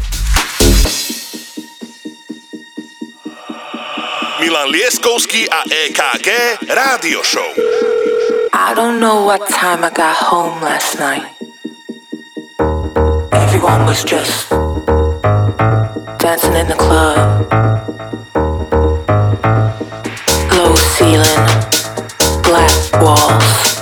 [4.42, 6.28] Milan Lieskovský a EKG
[6.66, 7.46] Rádio Show.
[8.50, 11.22] I don't know what time I got home last night.
[13.30, 14.50] Everyone was just
[16.28, 17.50] dancing in the club.
[20.52, 21.44] Low ceiling,
[22.42, 23.77] black walls,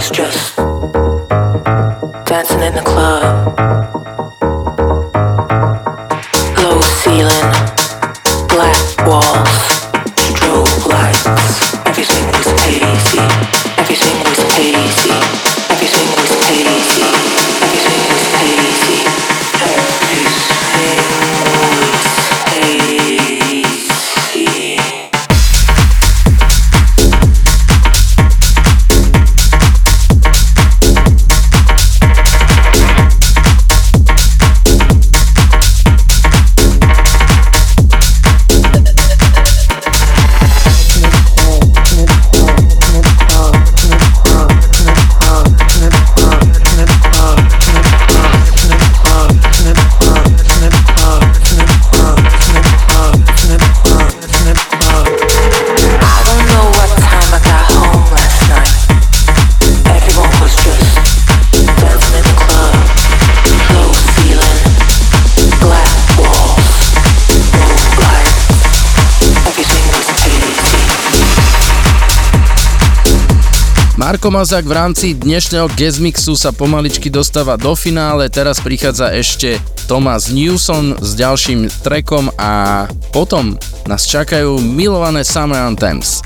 [0.00, 0.29] was just
[74.20, 79.56] Marko Mazák v rámci dnešného Gezmixu sa pomaličky dostáva do finále, teraz prichádza ešte
[79.88, 82.84] Thomas Newson s ďalším trekom a
[83.16, 83.56] potom
[83.88, 86.19] nás čakajú milované Summer Anthems.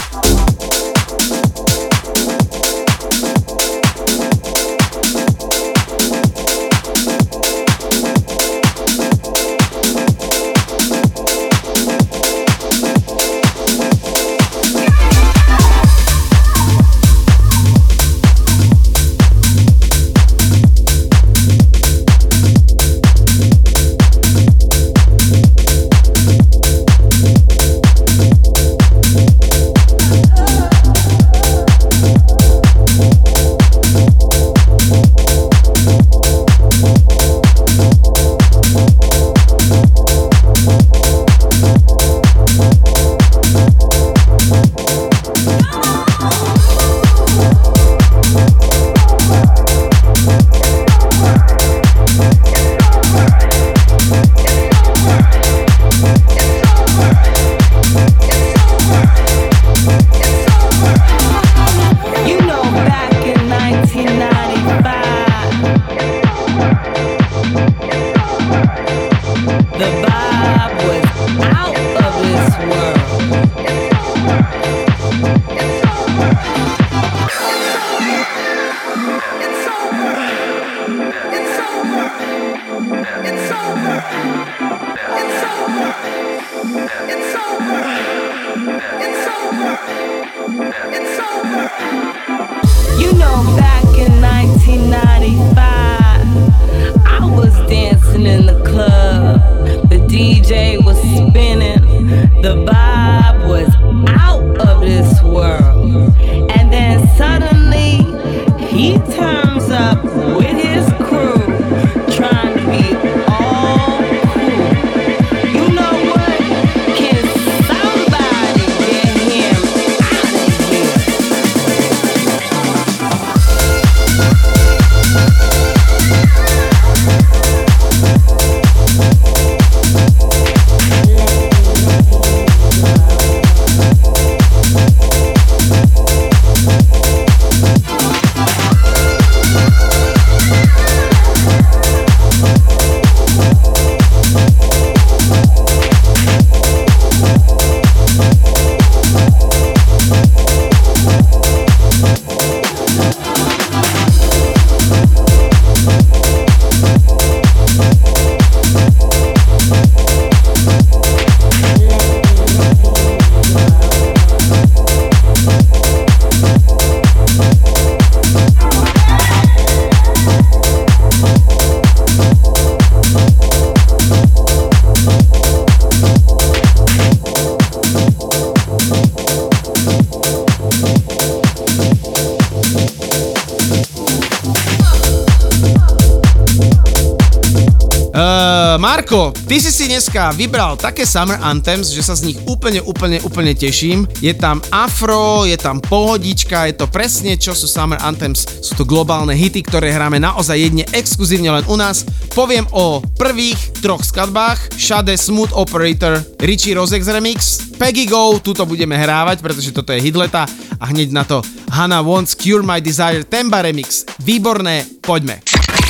[190.15, 194.07] Dneska vybral také Summer Anthems, že sa z nich úplne, úplne, úplne teším.
[194.23, 198.47] Je tam afro, je tam pohodička, je to presne čo sú Summer Anthems.
[198.62, 202.07] Sú to globálne hity, ktoré hráme naozaj jedne exkluzívne len u nás.
[202.31, 204.78] Poviem o prvých troch skladbách.
[204.78, 210.47] Shade Smooth Operator, Richie Rosex Remix, Peggy Go, tuto budeme hrávať, pretože toto je hitleta
[210.78, 211.43] a hneď na to
[211.74, 214.07] Hannah Wants Cure My Desire Temba Remix.
[214.23, 215.43] Výborné, poďme.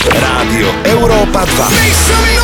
[0.08, 2.43] Rádio Európa 2.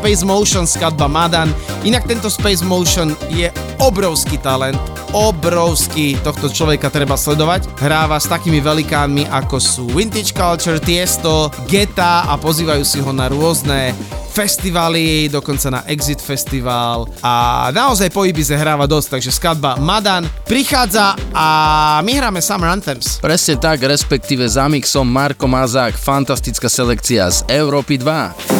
[0.00, 1.52] Space Motion skladba Madan.
[1.84, 3.52] Inak tento Space Motion je
[3.84, 4.80] obrovský talent,
[5.12, 7.68] obrovský, tohto človeka treba sledovať.
[7.76, 13.28] Hráva s takými velikánmi ako sú Vintage Culture, Tiesto, Geta a pozývajú si ho na
[13.28, 13.92] rôzne
[14.32, 21.12] festivaly, dokonca na Exit Festival a naozaj po Ibize hráva dosť, takže skladba Madan prichádza
[21.36, 21.46] a
[22.00, 23.20] my hráme Summer Anthems.
[23.20, 28.59] Presne tak, respektíve za mixom Marko Mazák, fantastická selekcia z Európy 2.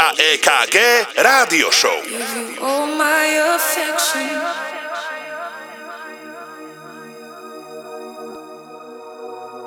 [0.00, 0.78] A EKG
[1.26, 1.98] Rádio Show.
[2.62, 4.30] All my affection.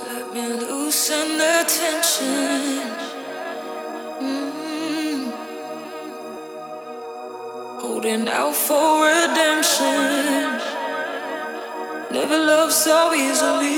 [0.07, 2.81] Let me loosen the tension.
[4.23, 5.19] Mm-hmm.
[7.81, 10.59] Holding out for redemption.
[12.11, 13.70] Never loved so easily.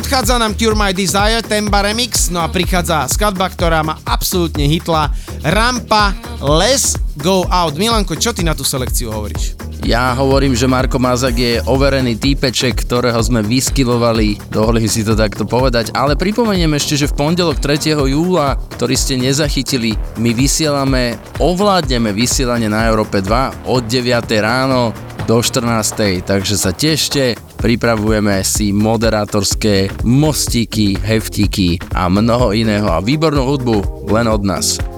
[0.00, 5.12] Odchádza nám Cure My Desire, Temba Remix, no a prichádza skladba, ktorá ma absolútne hitla,
[5.44, 7.76] Rampa, Let's Go Out.
[7.76, 9.60] Milanko, čo ty na tú selekciu hovoríš?
[9.84, 15.44] Ja hovorím, že Marko Mazak je overený týpeček, ktorého sme vyskilovali, dovolím si to takto
[15.44, 17.92] povedať, ale pripomeniem ešte, že v pondelok 3.
[17.92, 24.08] júla, ktorý ste nezachytili, my vysielame, ovládneme vysielanie na Európe 2 od 9.
[24.40, 24.96] ráno
[25.28, 26.24] do 14.
[26.24, 33.76] Takže sa tešte, pripravujeme si moderátorské mostíky, heftíky a mnoho iného a výbornú hudbu
[34.08, 34.89] len od nás.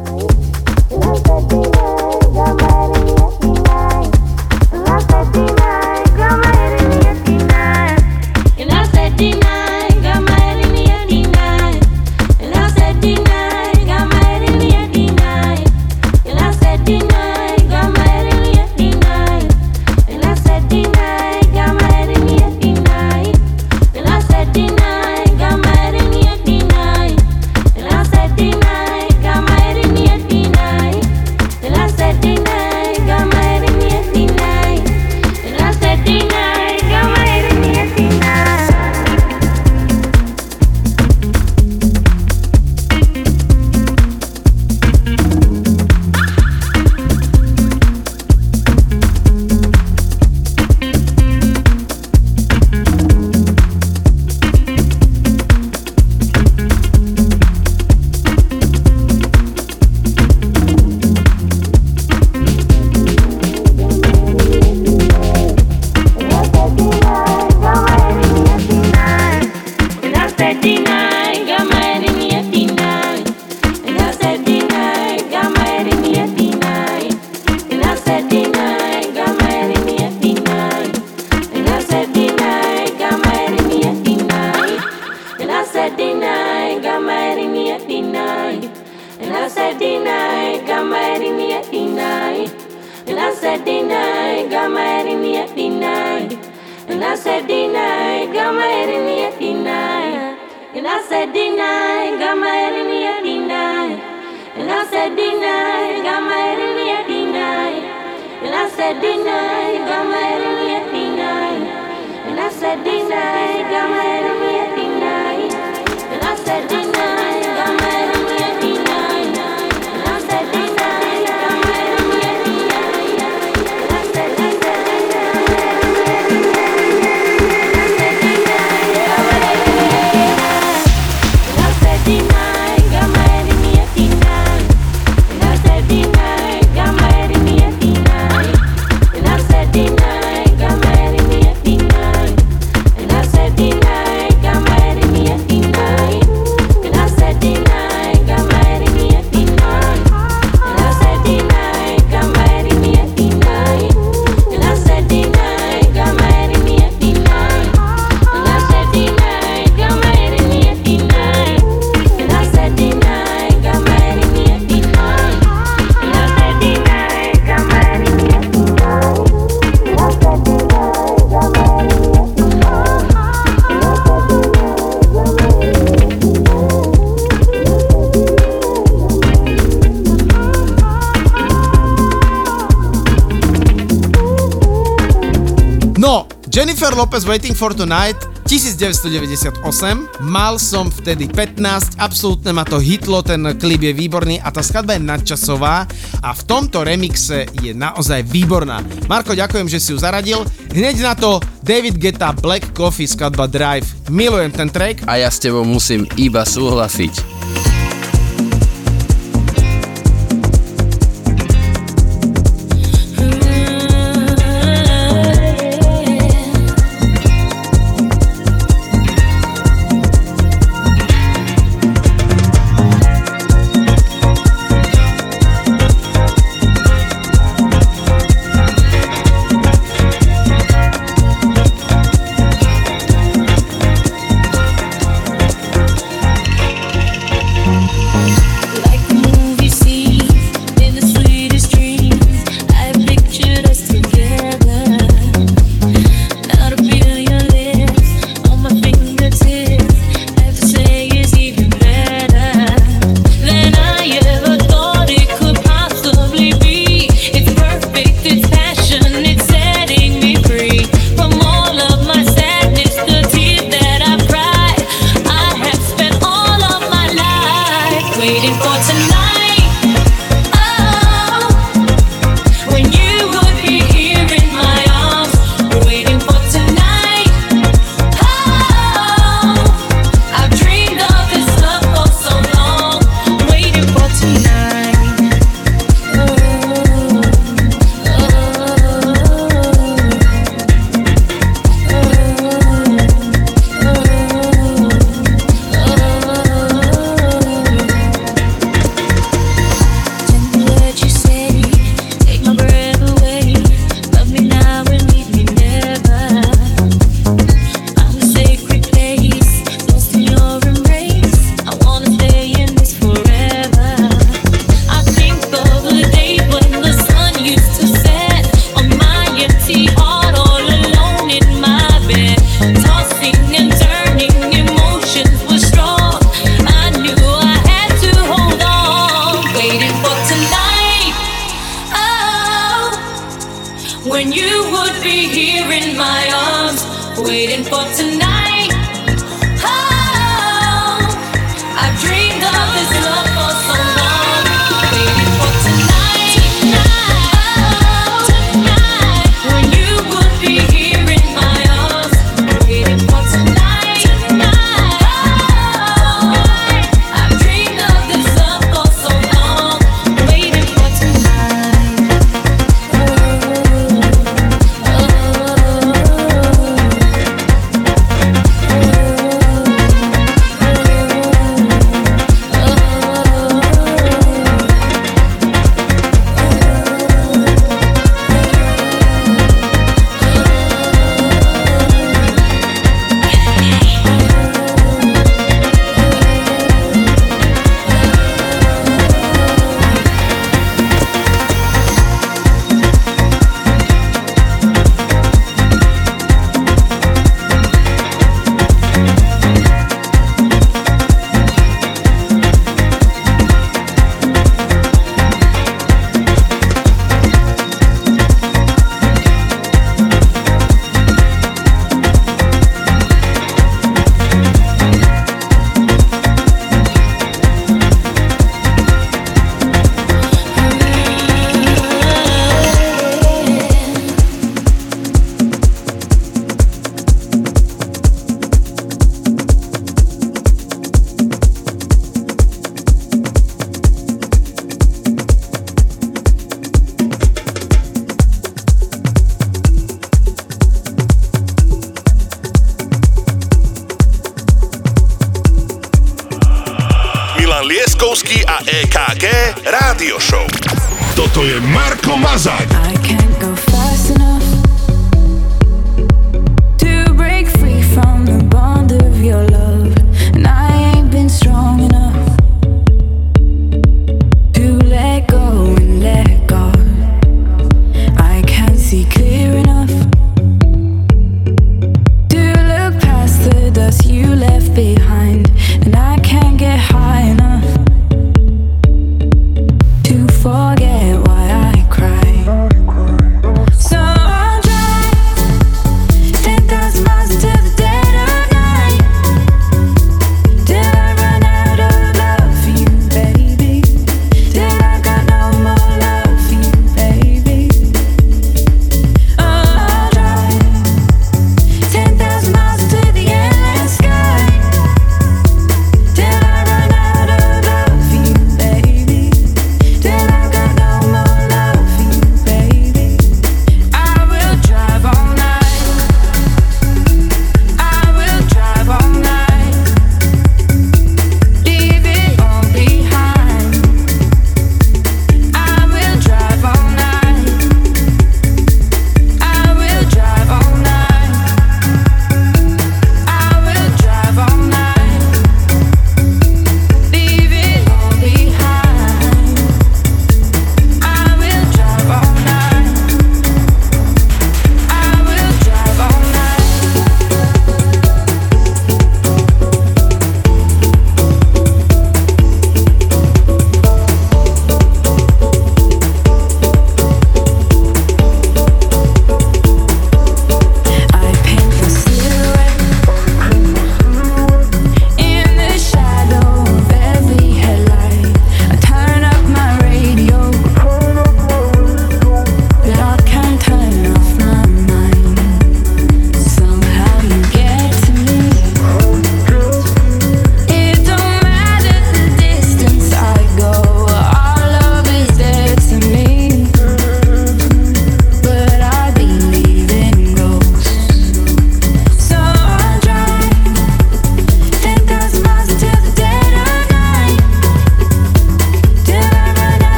[187.02, 188.14] Lopez Waiting for Tonight
[188.46, 194.62] 1998, mal som vtedy 15, absolútne ma to hitlo, ten klip je výborný a tá
[194.62, 195.82] skladba je nadčasová
[196.22, 198.86] a v tomto remixe je naozaj výborná.
[199.10, 200.46] Marko, ďakujem, že si ju zaradil.
[200.70, 204.06] Hneď na to David Geta Black Coffee skladba Drive.
[204.06, 205.02] Milujem ten track.
[205.10, 207.31] A ja s tebou musím iba súhlasiť.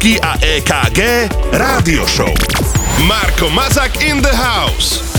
[0.00, 2.32] Lieskovský a EKG Rádio Show.
[3.04, 5.09] Marko Mazak in the house.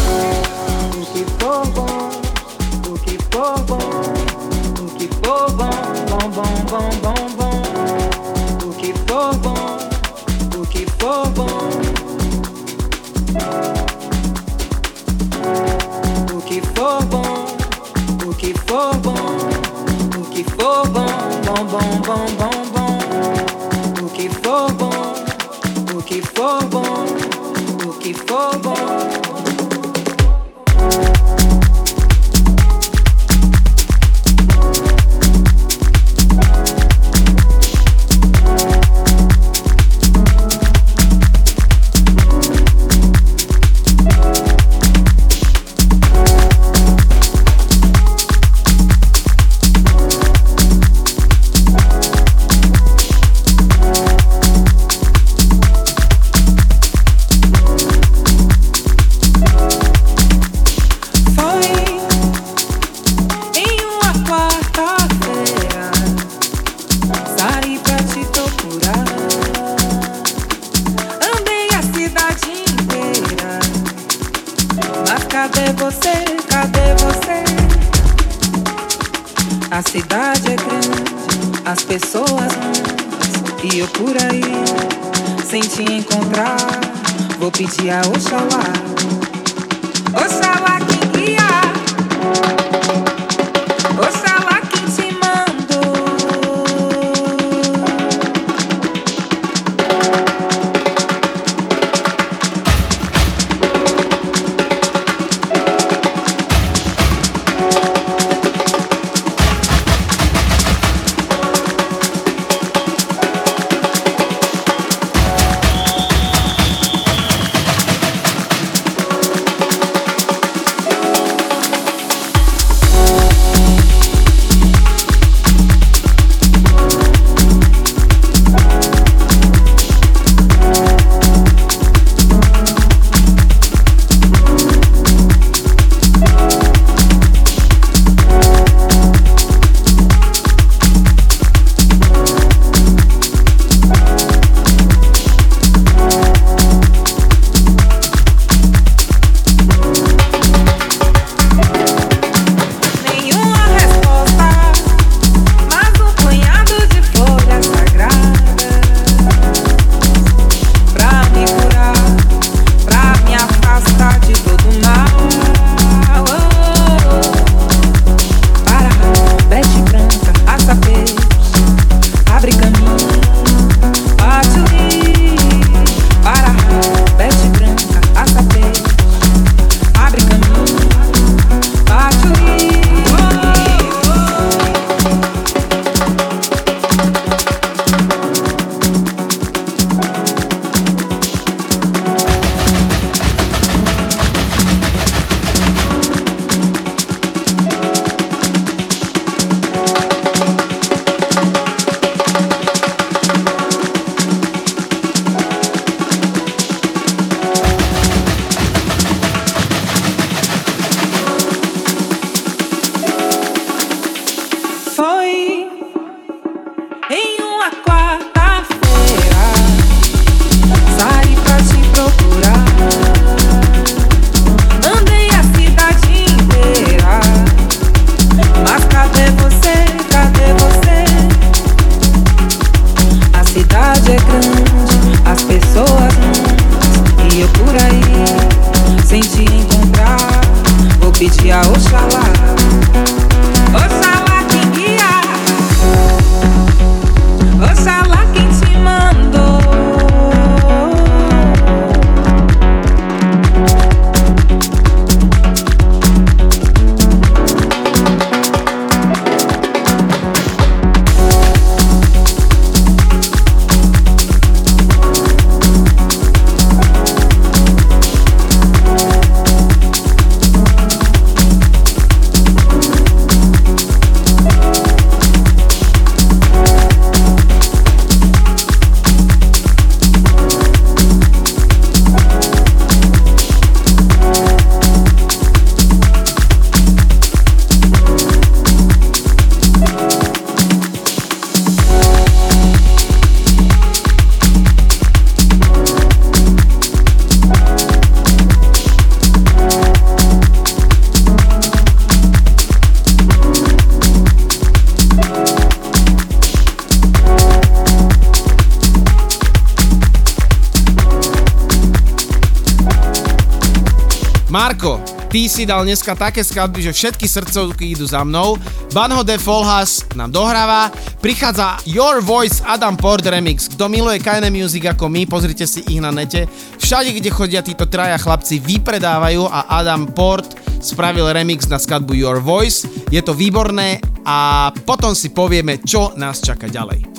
[315.62, 318.58] Si dal dneska také skladby, že všetky srdcovky idú za mnou.
[318.98, 320.90] Banho de Folhas nám dohráva.
[321.22, 323.70] Prichádza Your Voice Adam Port Remix.
[323.70, 326.50] Kto miluje Kine Music ako my, pozrite si ich na nete.
[326.82, 330.50] Všade, kde chodia títo traja chlapci, vypredávajú a Adam Port
[330.82, 332.90] spravil remix na skladbu Your Voice.
[333.14, 337.11] Je to výborné a potom si povieme, čo nás čaká ďalej.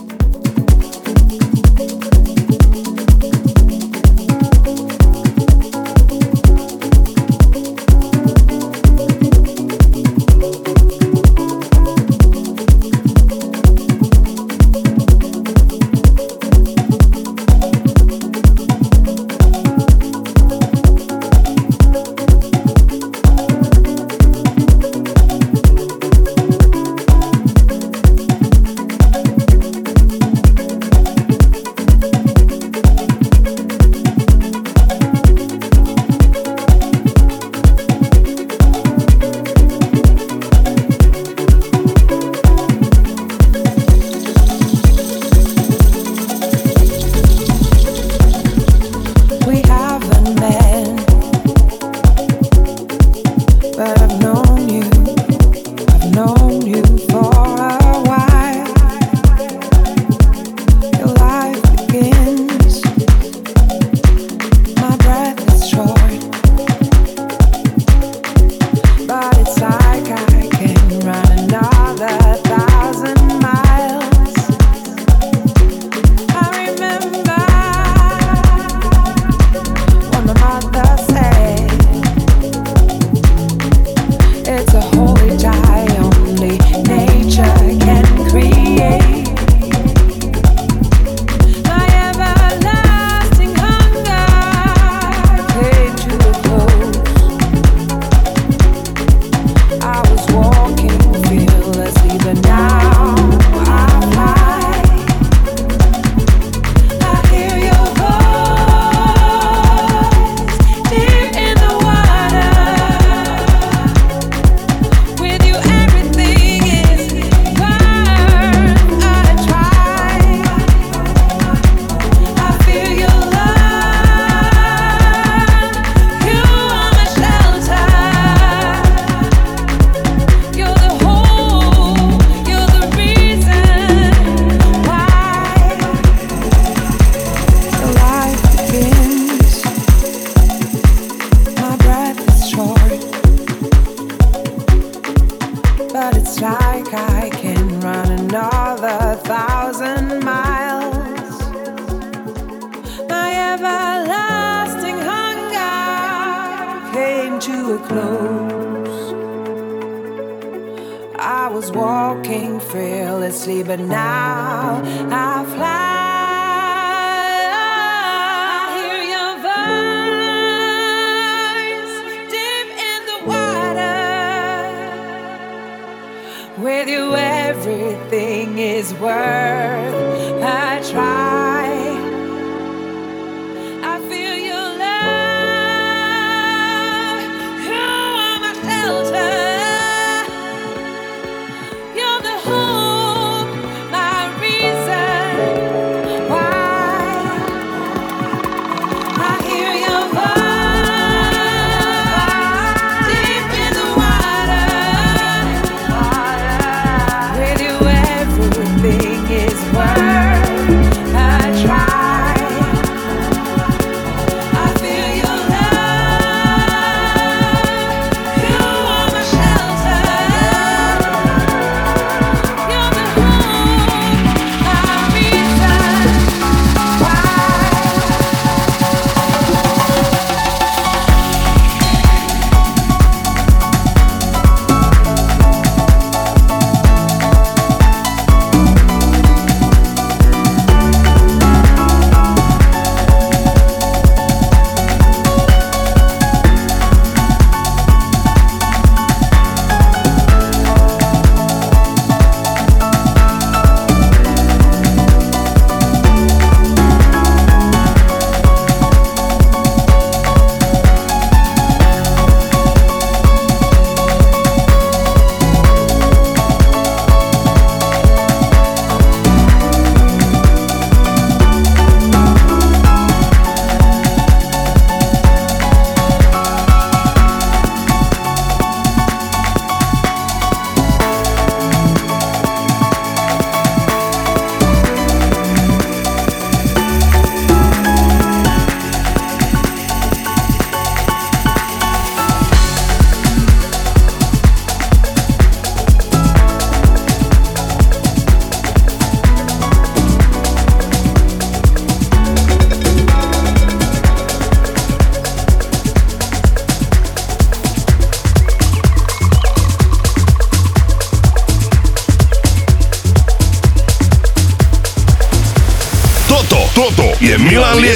[317.92, 317.94] A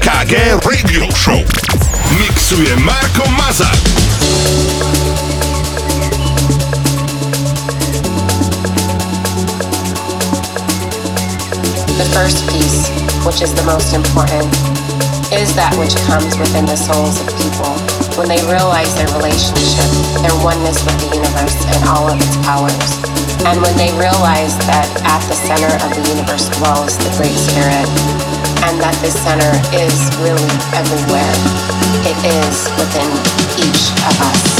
[0.00, 1.44] EKG Radio Show.
[2.16, 3.28] Mixuje Marko.
[12.00, 12.88] The first piece,
[13.26, 14.48] which is the most important,
[15.36, 17.76] is that which comes within the souls of people
[18.16, 19.84] when they realize their relationship,
[20.24, 22.88] their oneness with the universe and all of its powers.
[23.44, 27.84] And when they realize that at the center of the universe dwells the Great Spirit,
[28.64, 31.34] and that this center is really everywhere,
[32.02, 33.10] it is within
[33.62, 34.57] each of us.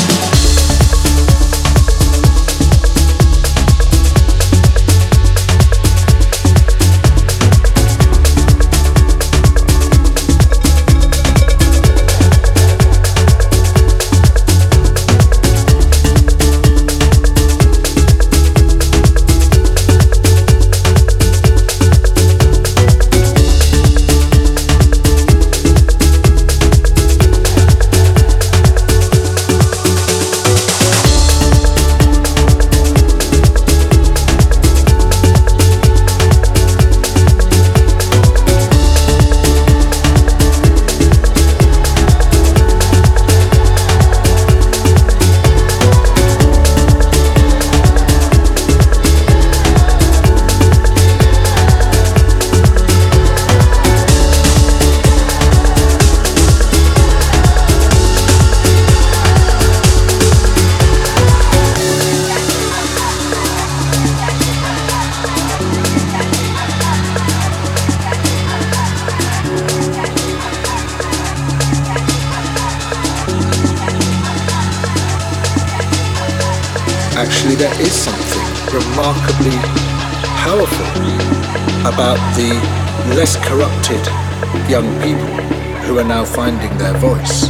[85.89, 87.49] who are now finding their voice.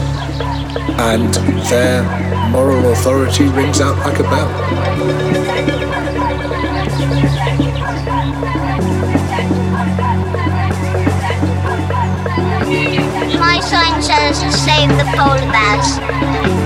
[1.01, 1.35] And
[1.69, 2.05] their
[2.51, 4.49] moral authority rings out like a bell.
[13.41, 16.58] My sign says save the polar bears.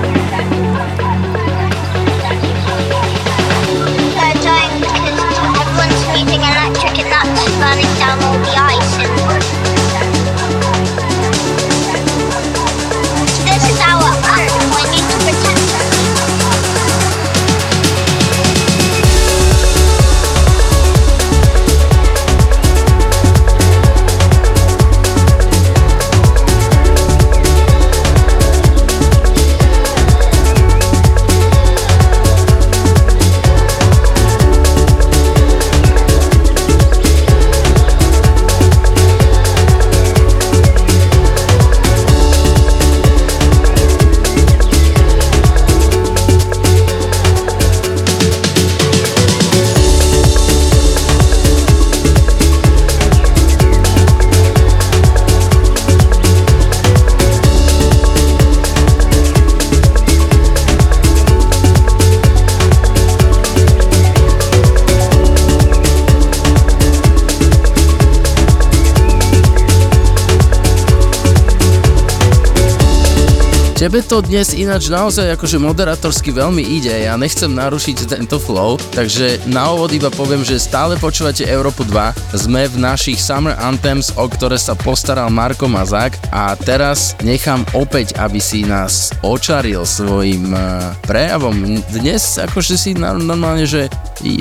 [73.92, 79.44] Tebe to dnes ináč naozaj akože moderátorsky veľmi ide, ja nechcem narušiť tento flow, takže
[79.44, 84.24] na úvod iba poviem, že stále počúvate Európu 2, sme v našich Summer Anthems, o
[84.24, 86.16] ktoré sa postaral Marko Mazák.
[86.32, 91.52] A teraz nechám opäť, aby si nás očaril svojim eh, prejavom.
[91.92, 93.92] Dnes akože si normálne, že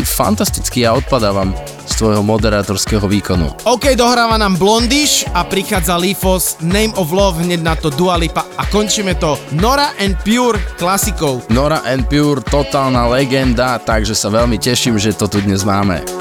[0.08, 1.52] fantasticky ja odpadávam
[2.02, 3.46] z tvojho moderátorského výkonu.
[3.70, 8.42] OK, dohráva nám Blondish a prichádza Lifos, Name of Love, hneď na to Dua Lipa
[8.58, 11.46] a končíme to Nora and Pure klasikou.
[11.54, 16.21] Nora and Pure, totálna legenda, takže sa veľmi teším, že to tu dnes máme.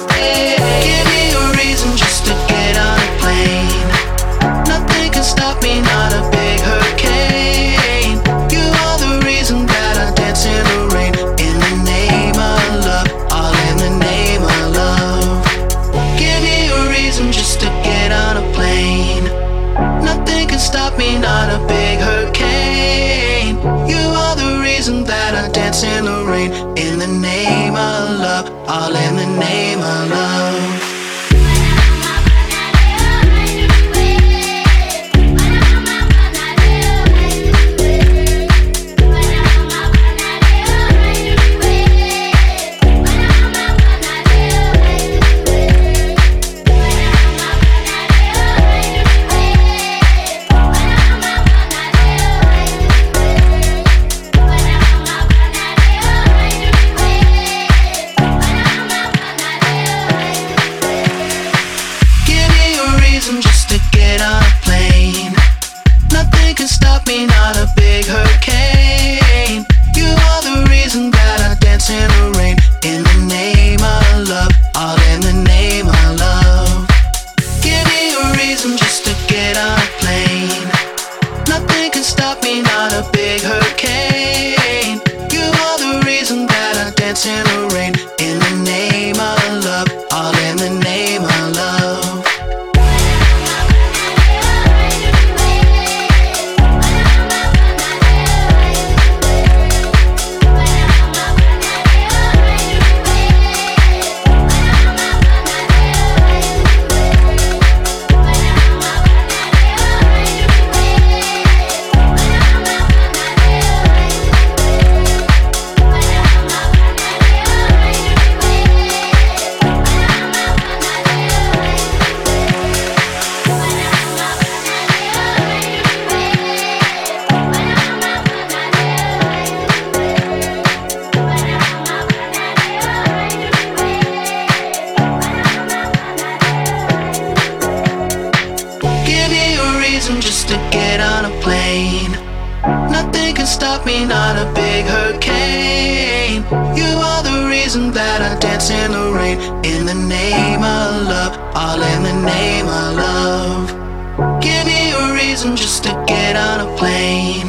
[155.40, 157.48] just to get on a plane.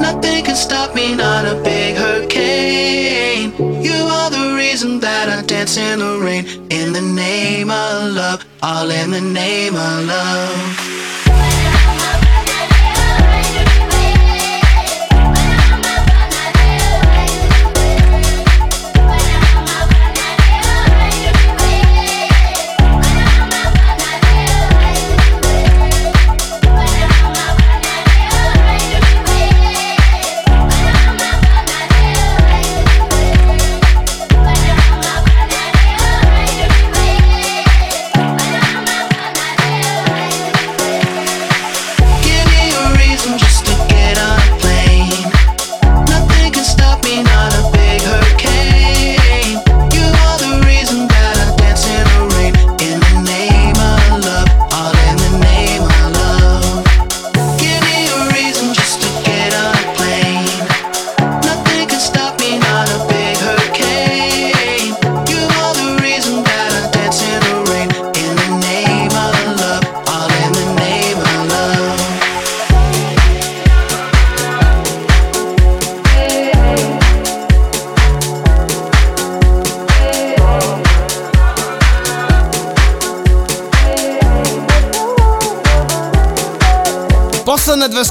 [0.00, 3.52] Nothing can stop me, not a big hurricane.
[3.82, 6.44] You are the reason that I dance in the rain.
[6.70, 11.03] In the name of love, all in the name of love.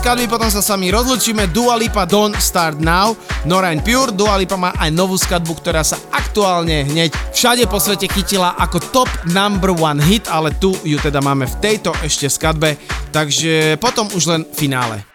[0.04, 1.48] skladby, potom sa s vami rozlučíme.
[1.56, 3.16] Dua Lipa Don't Start Now,
[3.48, 4.12] Norain Pure.
[4.12, 8.84] Dua Lipa má aj novú skladbu, ktorá sa aktuálne hneď všade po svete chytila ako
[8.92, 12.76] top number one hit, ale tu ju teda máme v tejto ešte skadbe.
[13.16, 15.13] takže potom už len finále.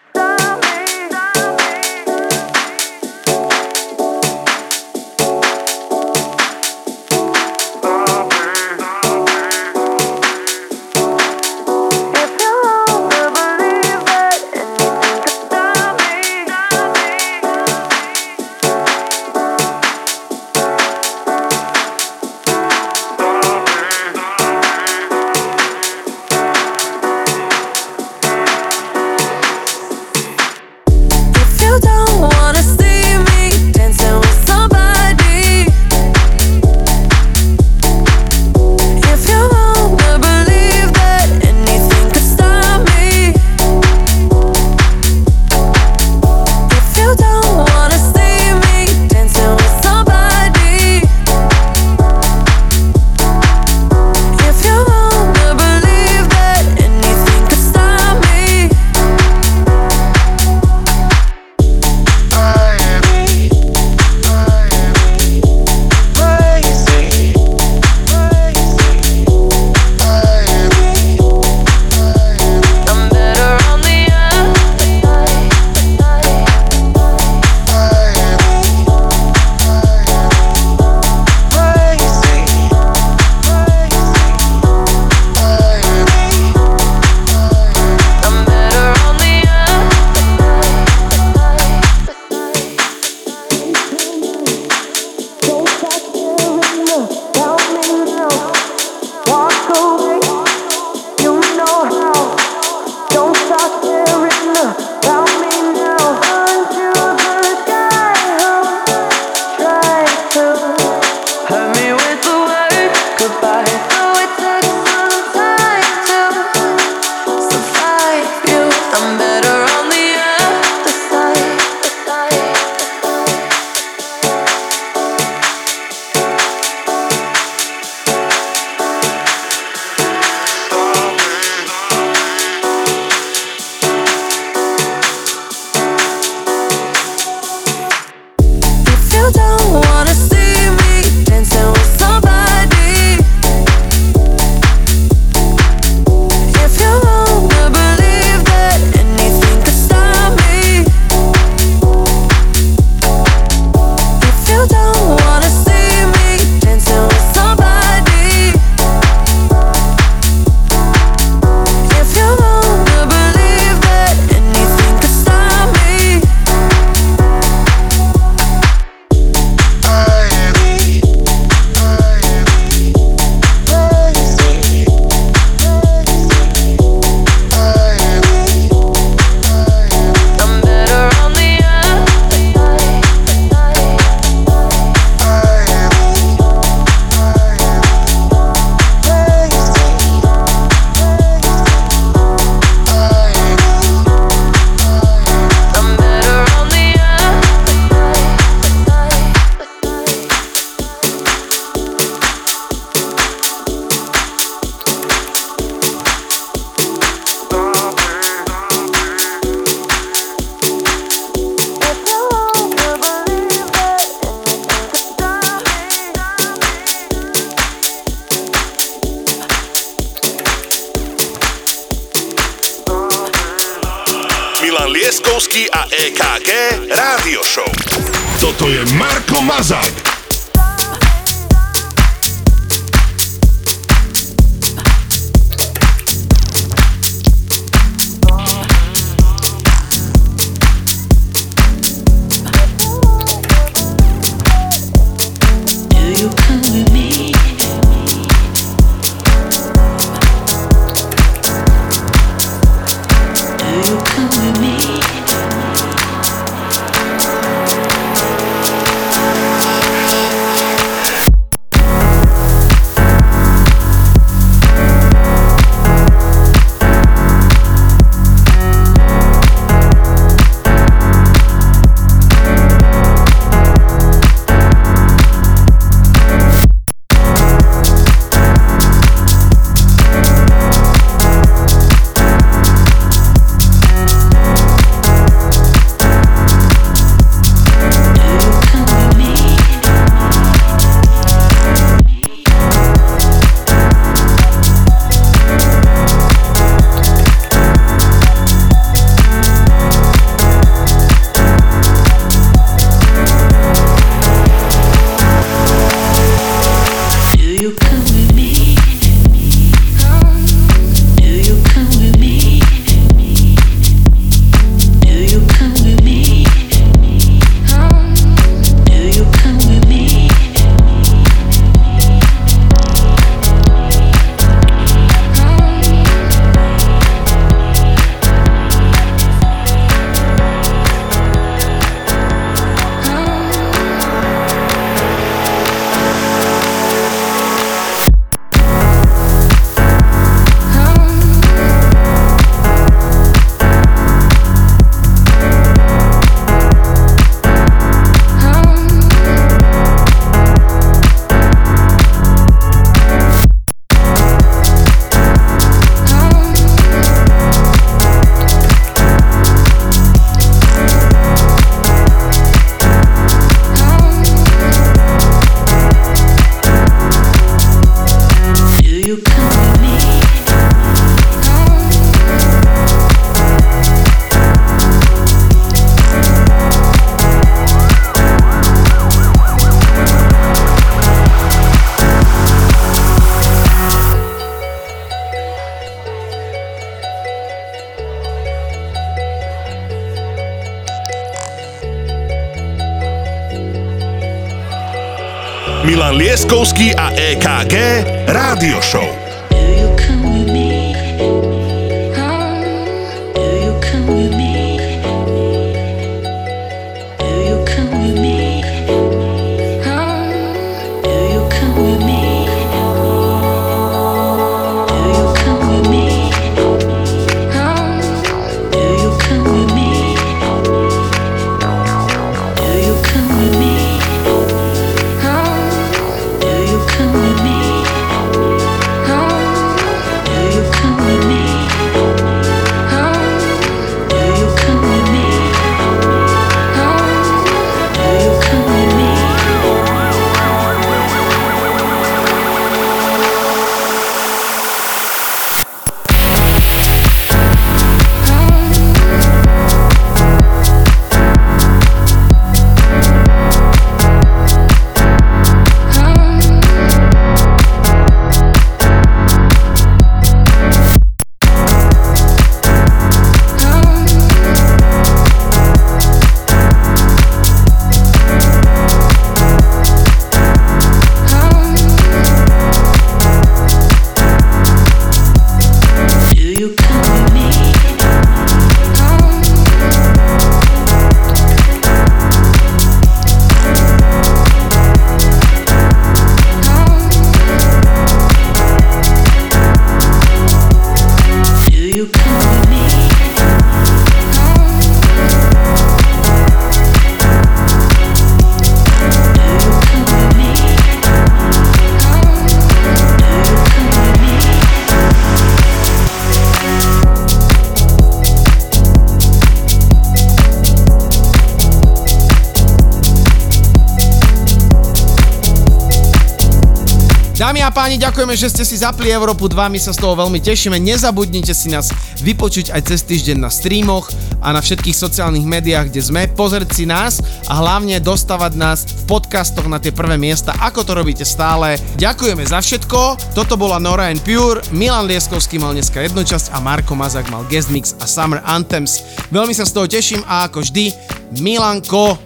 [517.79, 520.83] Páni, ďakujeme, že ste si zapli Európu 2, my sa z toho veľmi tešíme.
[520.83, 521.95] Nezabudnite si nás
[522.27, 524.11] vypočuť aj cez týždeň na streamoch
[524.43, 529.03] a na všetkých sociálnych médiách, kde sme, pozrieť si nás a hlavne dostávať nás v
[529.07, 531.79] podcastoch na tie prvé miesta, ako to robíte stále.
[532.03, 536.59] Ďakujeme za všetko, toto bola Nora and Pure, Milan Lieskovský mal dneska jednu časť a
[536.59, 539.07] Marko Mazak mal guest mix a Summer Anthems.
[539.31, 540.91] Veľmi sa z toho teším a ako vždy,
[541.39, 542.19] Milanko,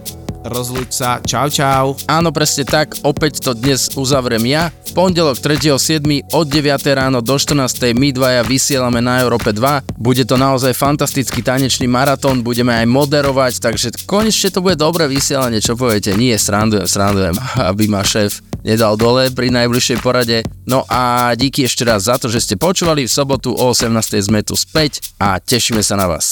[0.48, 1.92] rozluč sa, čau čau.
[2.08, 4.72] Áno, presne tak, opäť to dnes uzavriem ja.
[4.92, 6.36] Pondelok 3.7.
[6.36, 6.68] od 9.
[6.92, 7.96] ráno do 14.
[7.96, 9.96] my dvaja vysielame na Európe 2.
[9.96, 15.64] Bude to naozaj fantastický tanečný maratón, budeme aj moderovať, takže konečne to bude dobré vysielanie,
[15.64, 16.12] čo poviete?
[16.12, 17.32] Nie, srandujem, srandujem,
[17.72, 20.44] aby ma šéf nedal dole pri najbližšej porade.
[20.68, 23.96] No a díky ešte raz za to, že ste počúvali v sobotu o 18.
[24.20, 26.20] sme tu späť a tešíme sa na vás.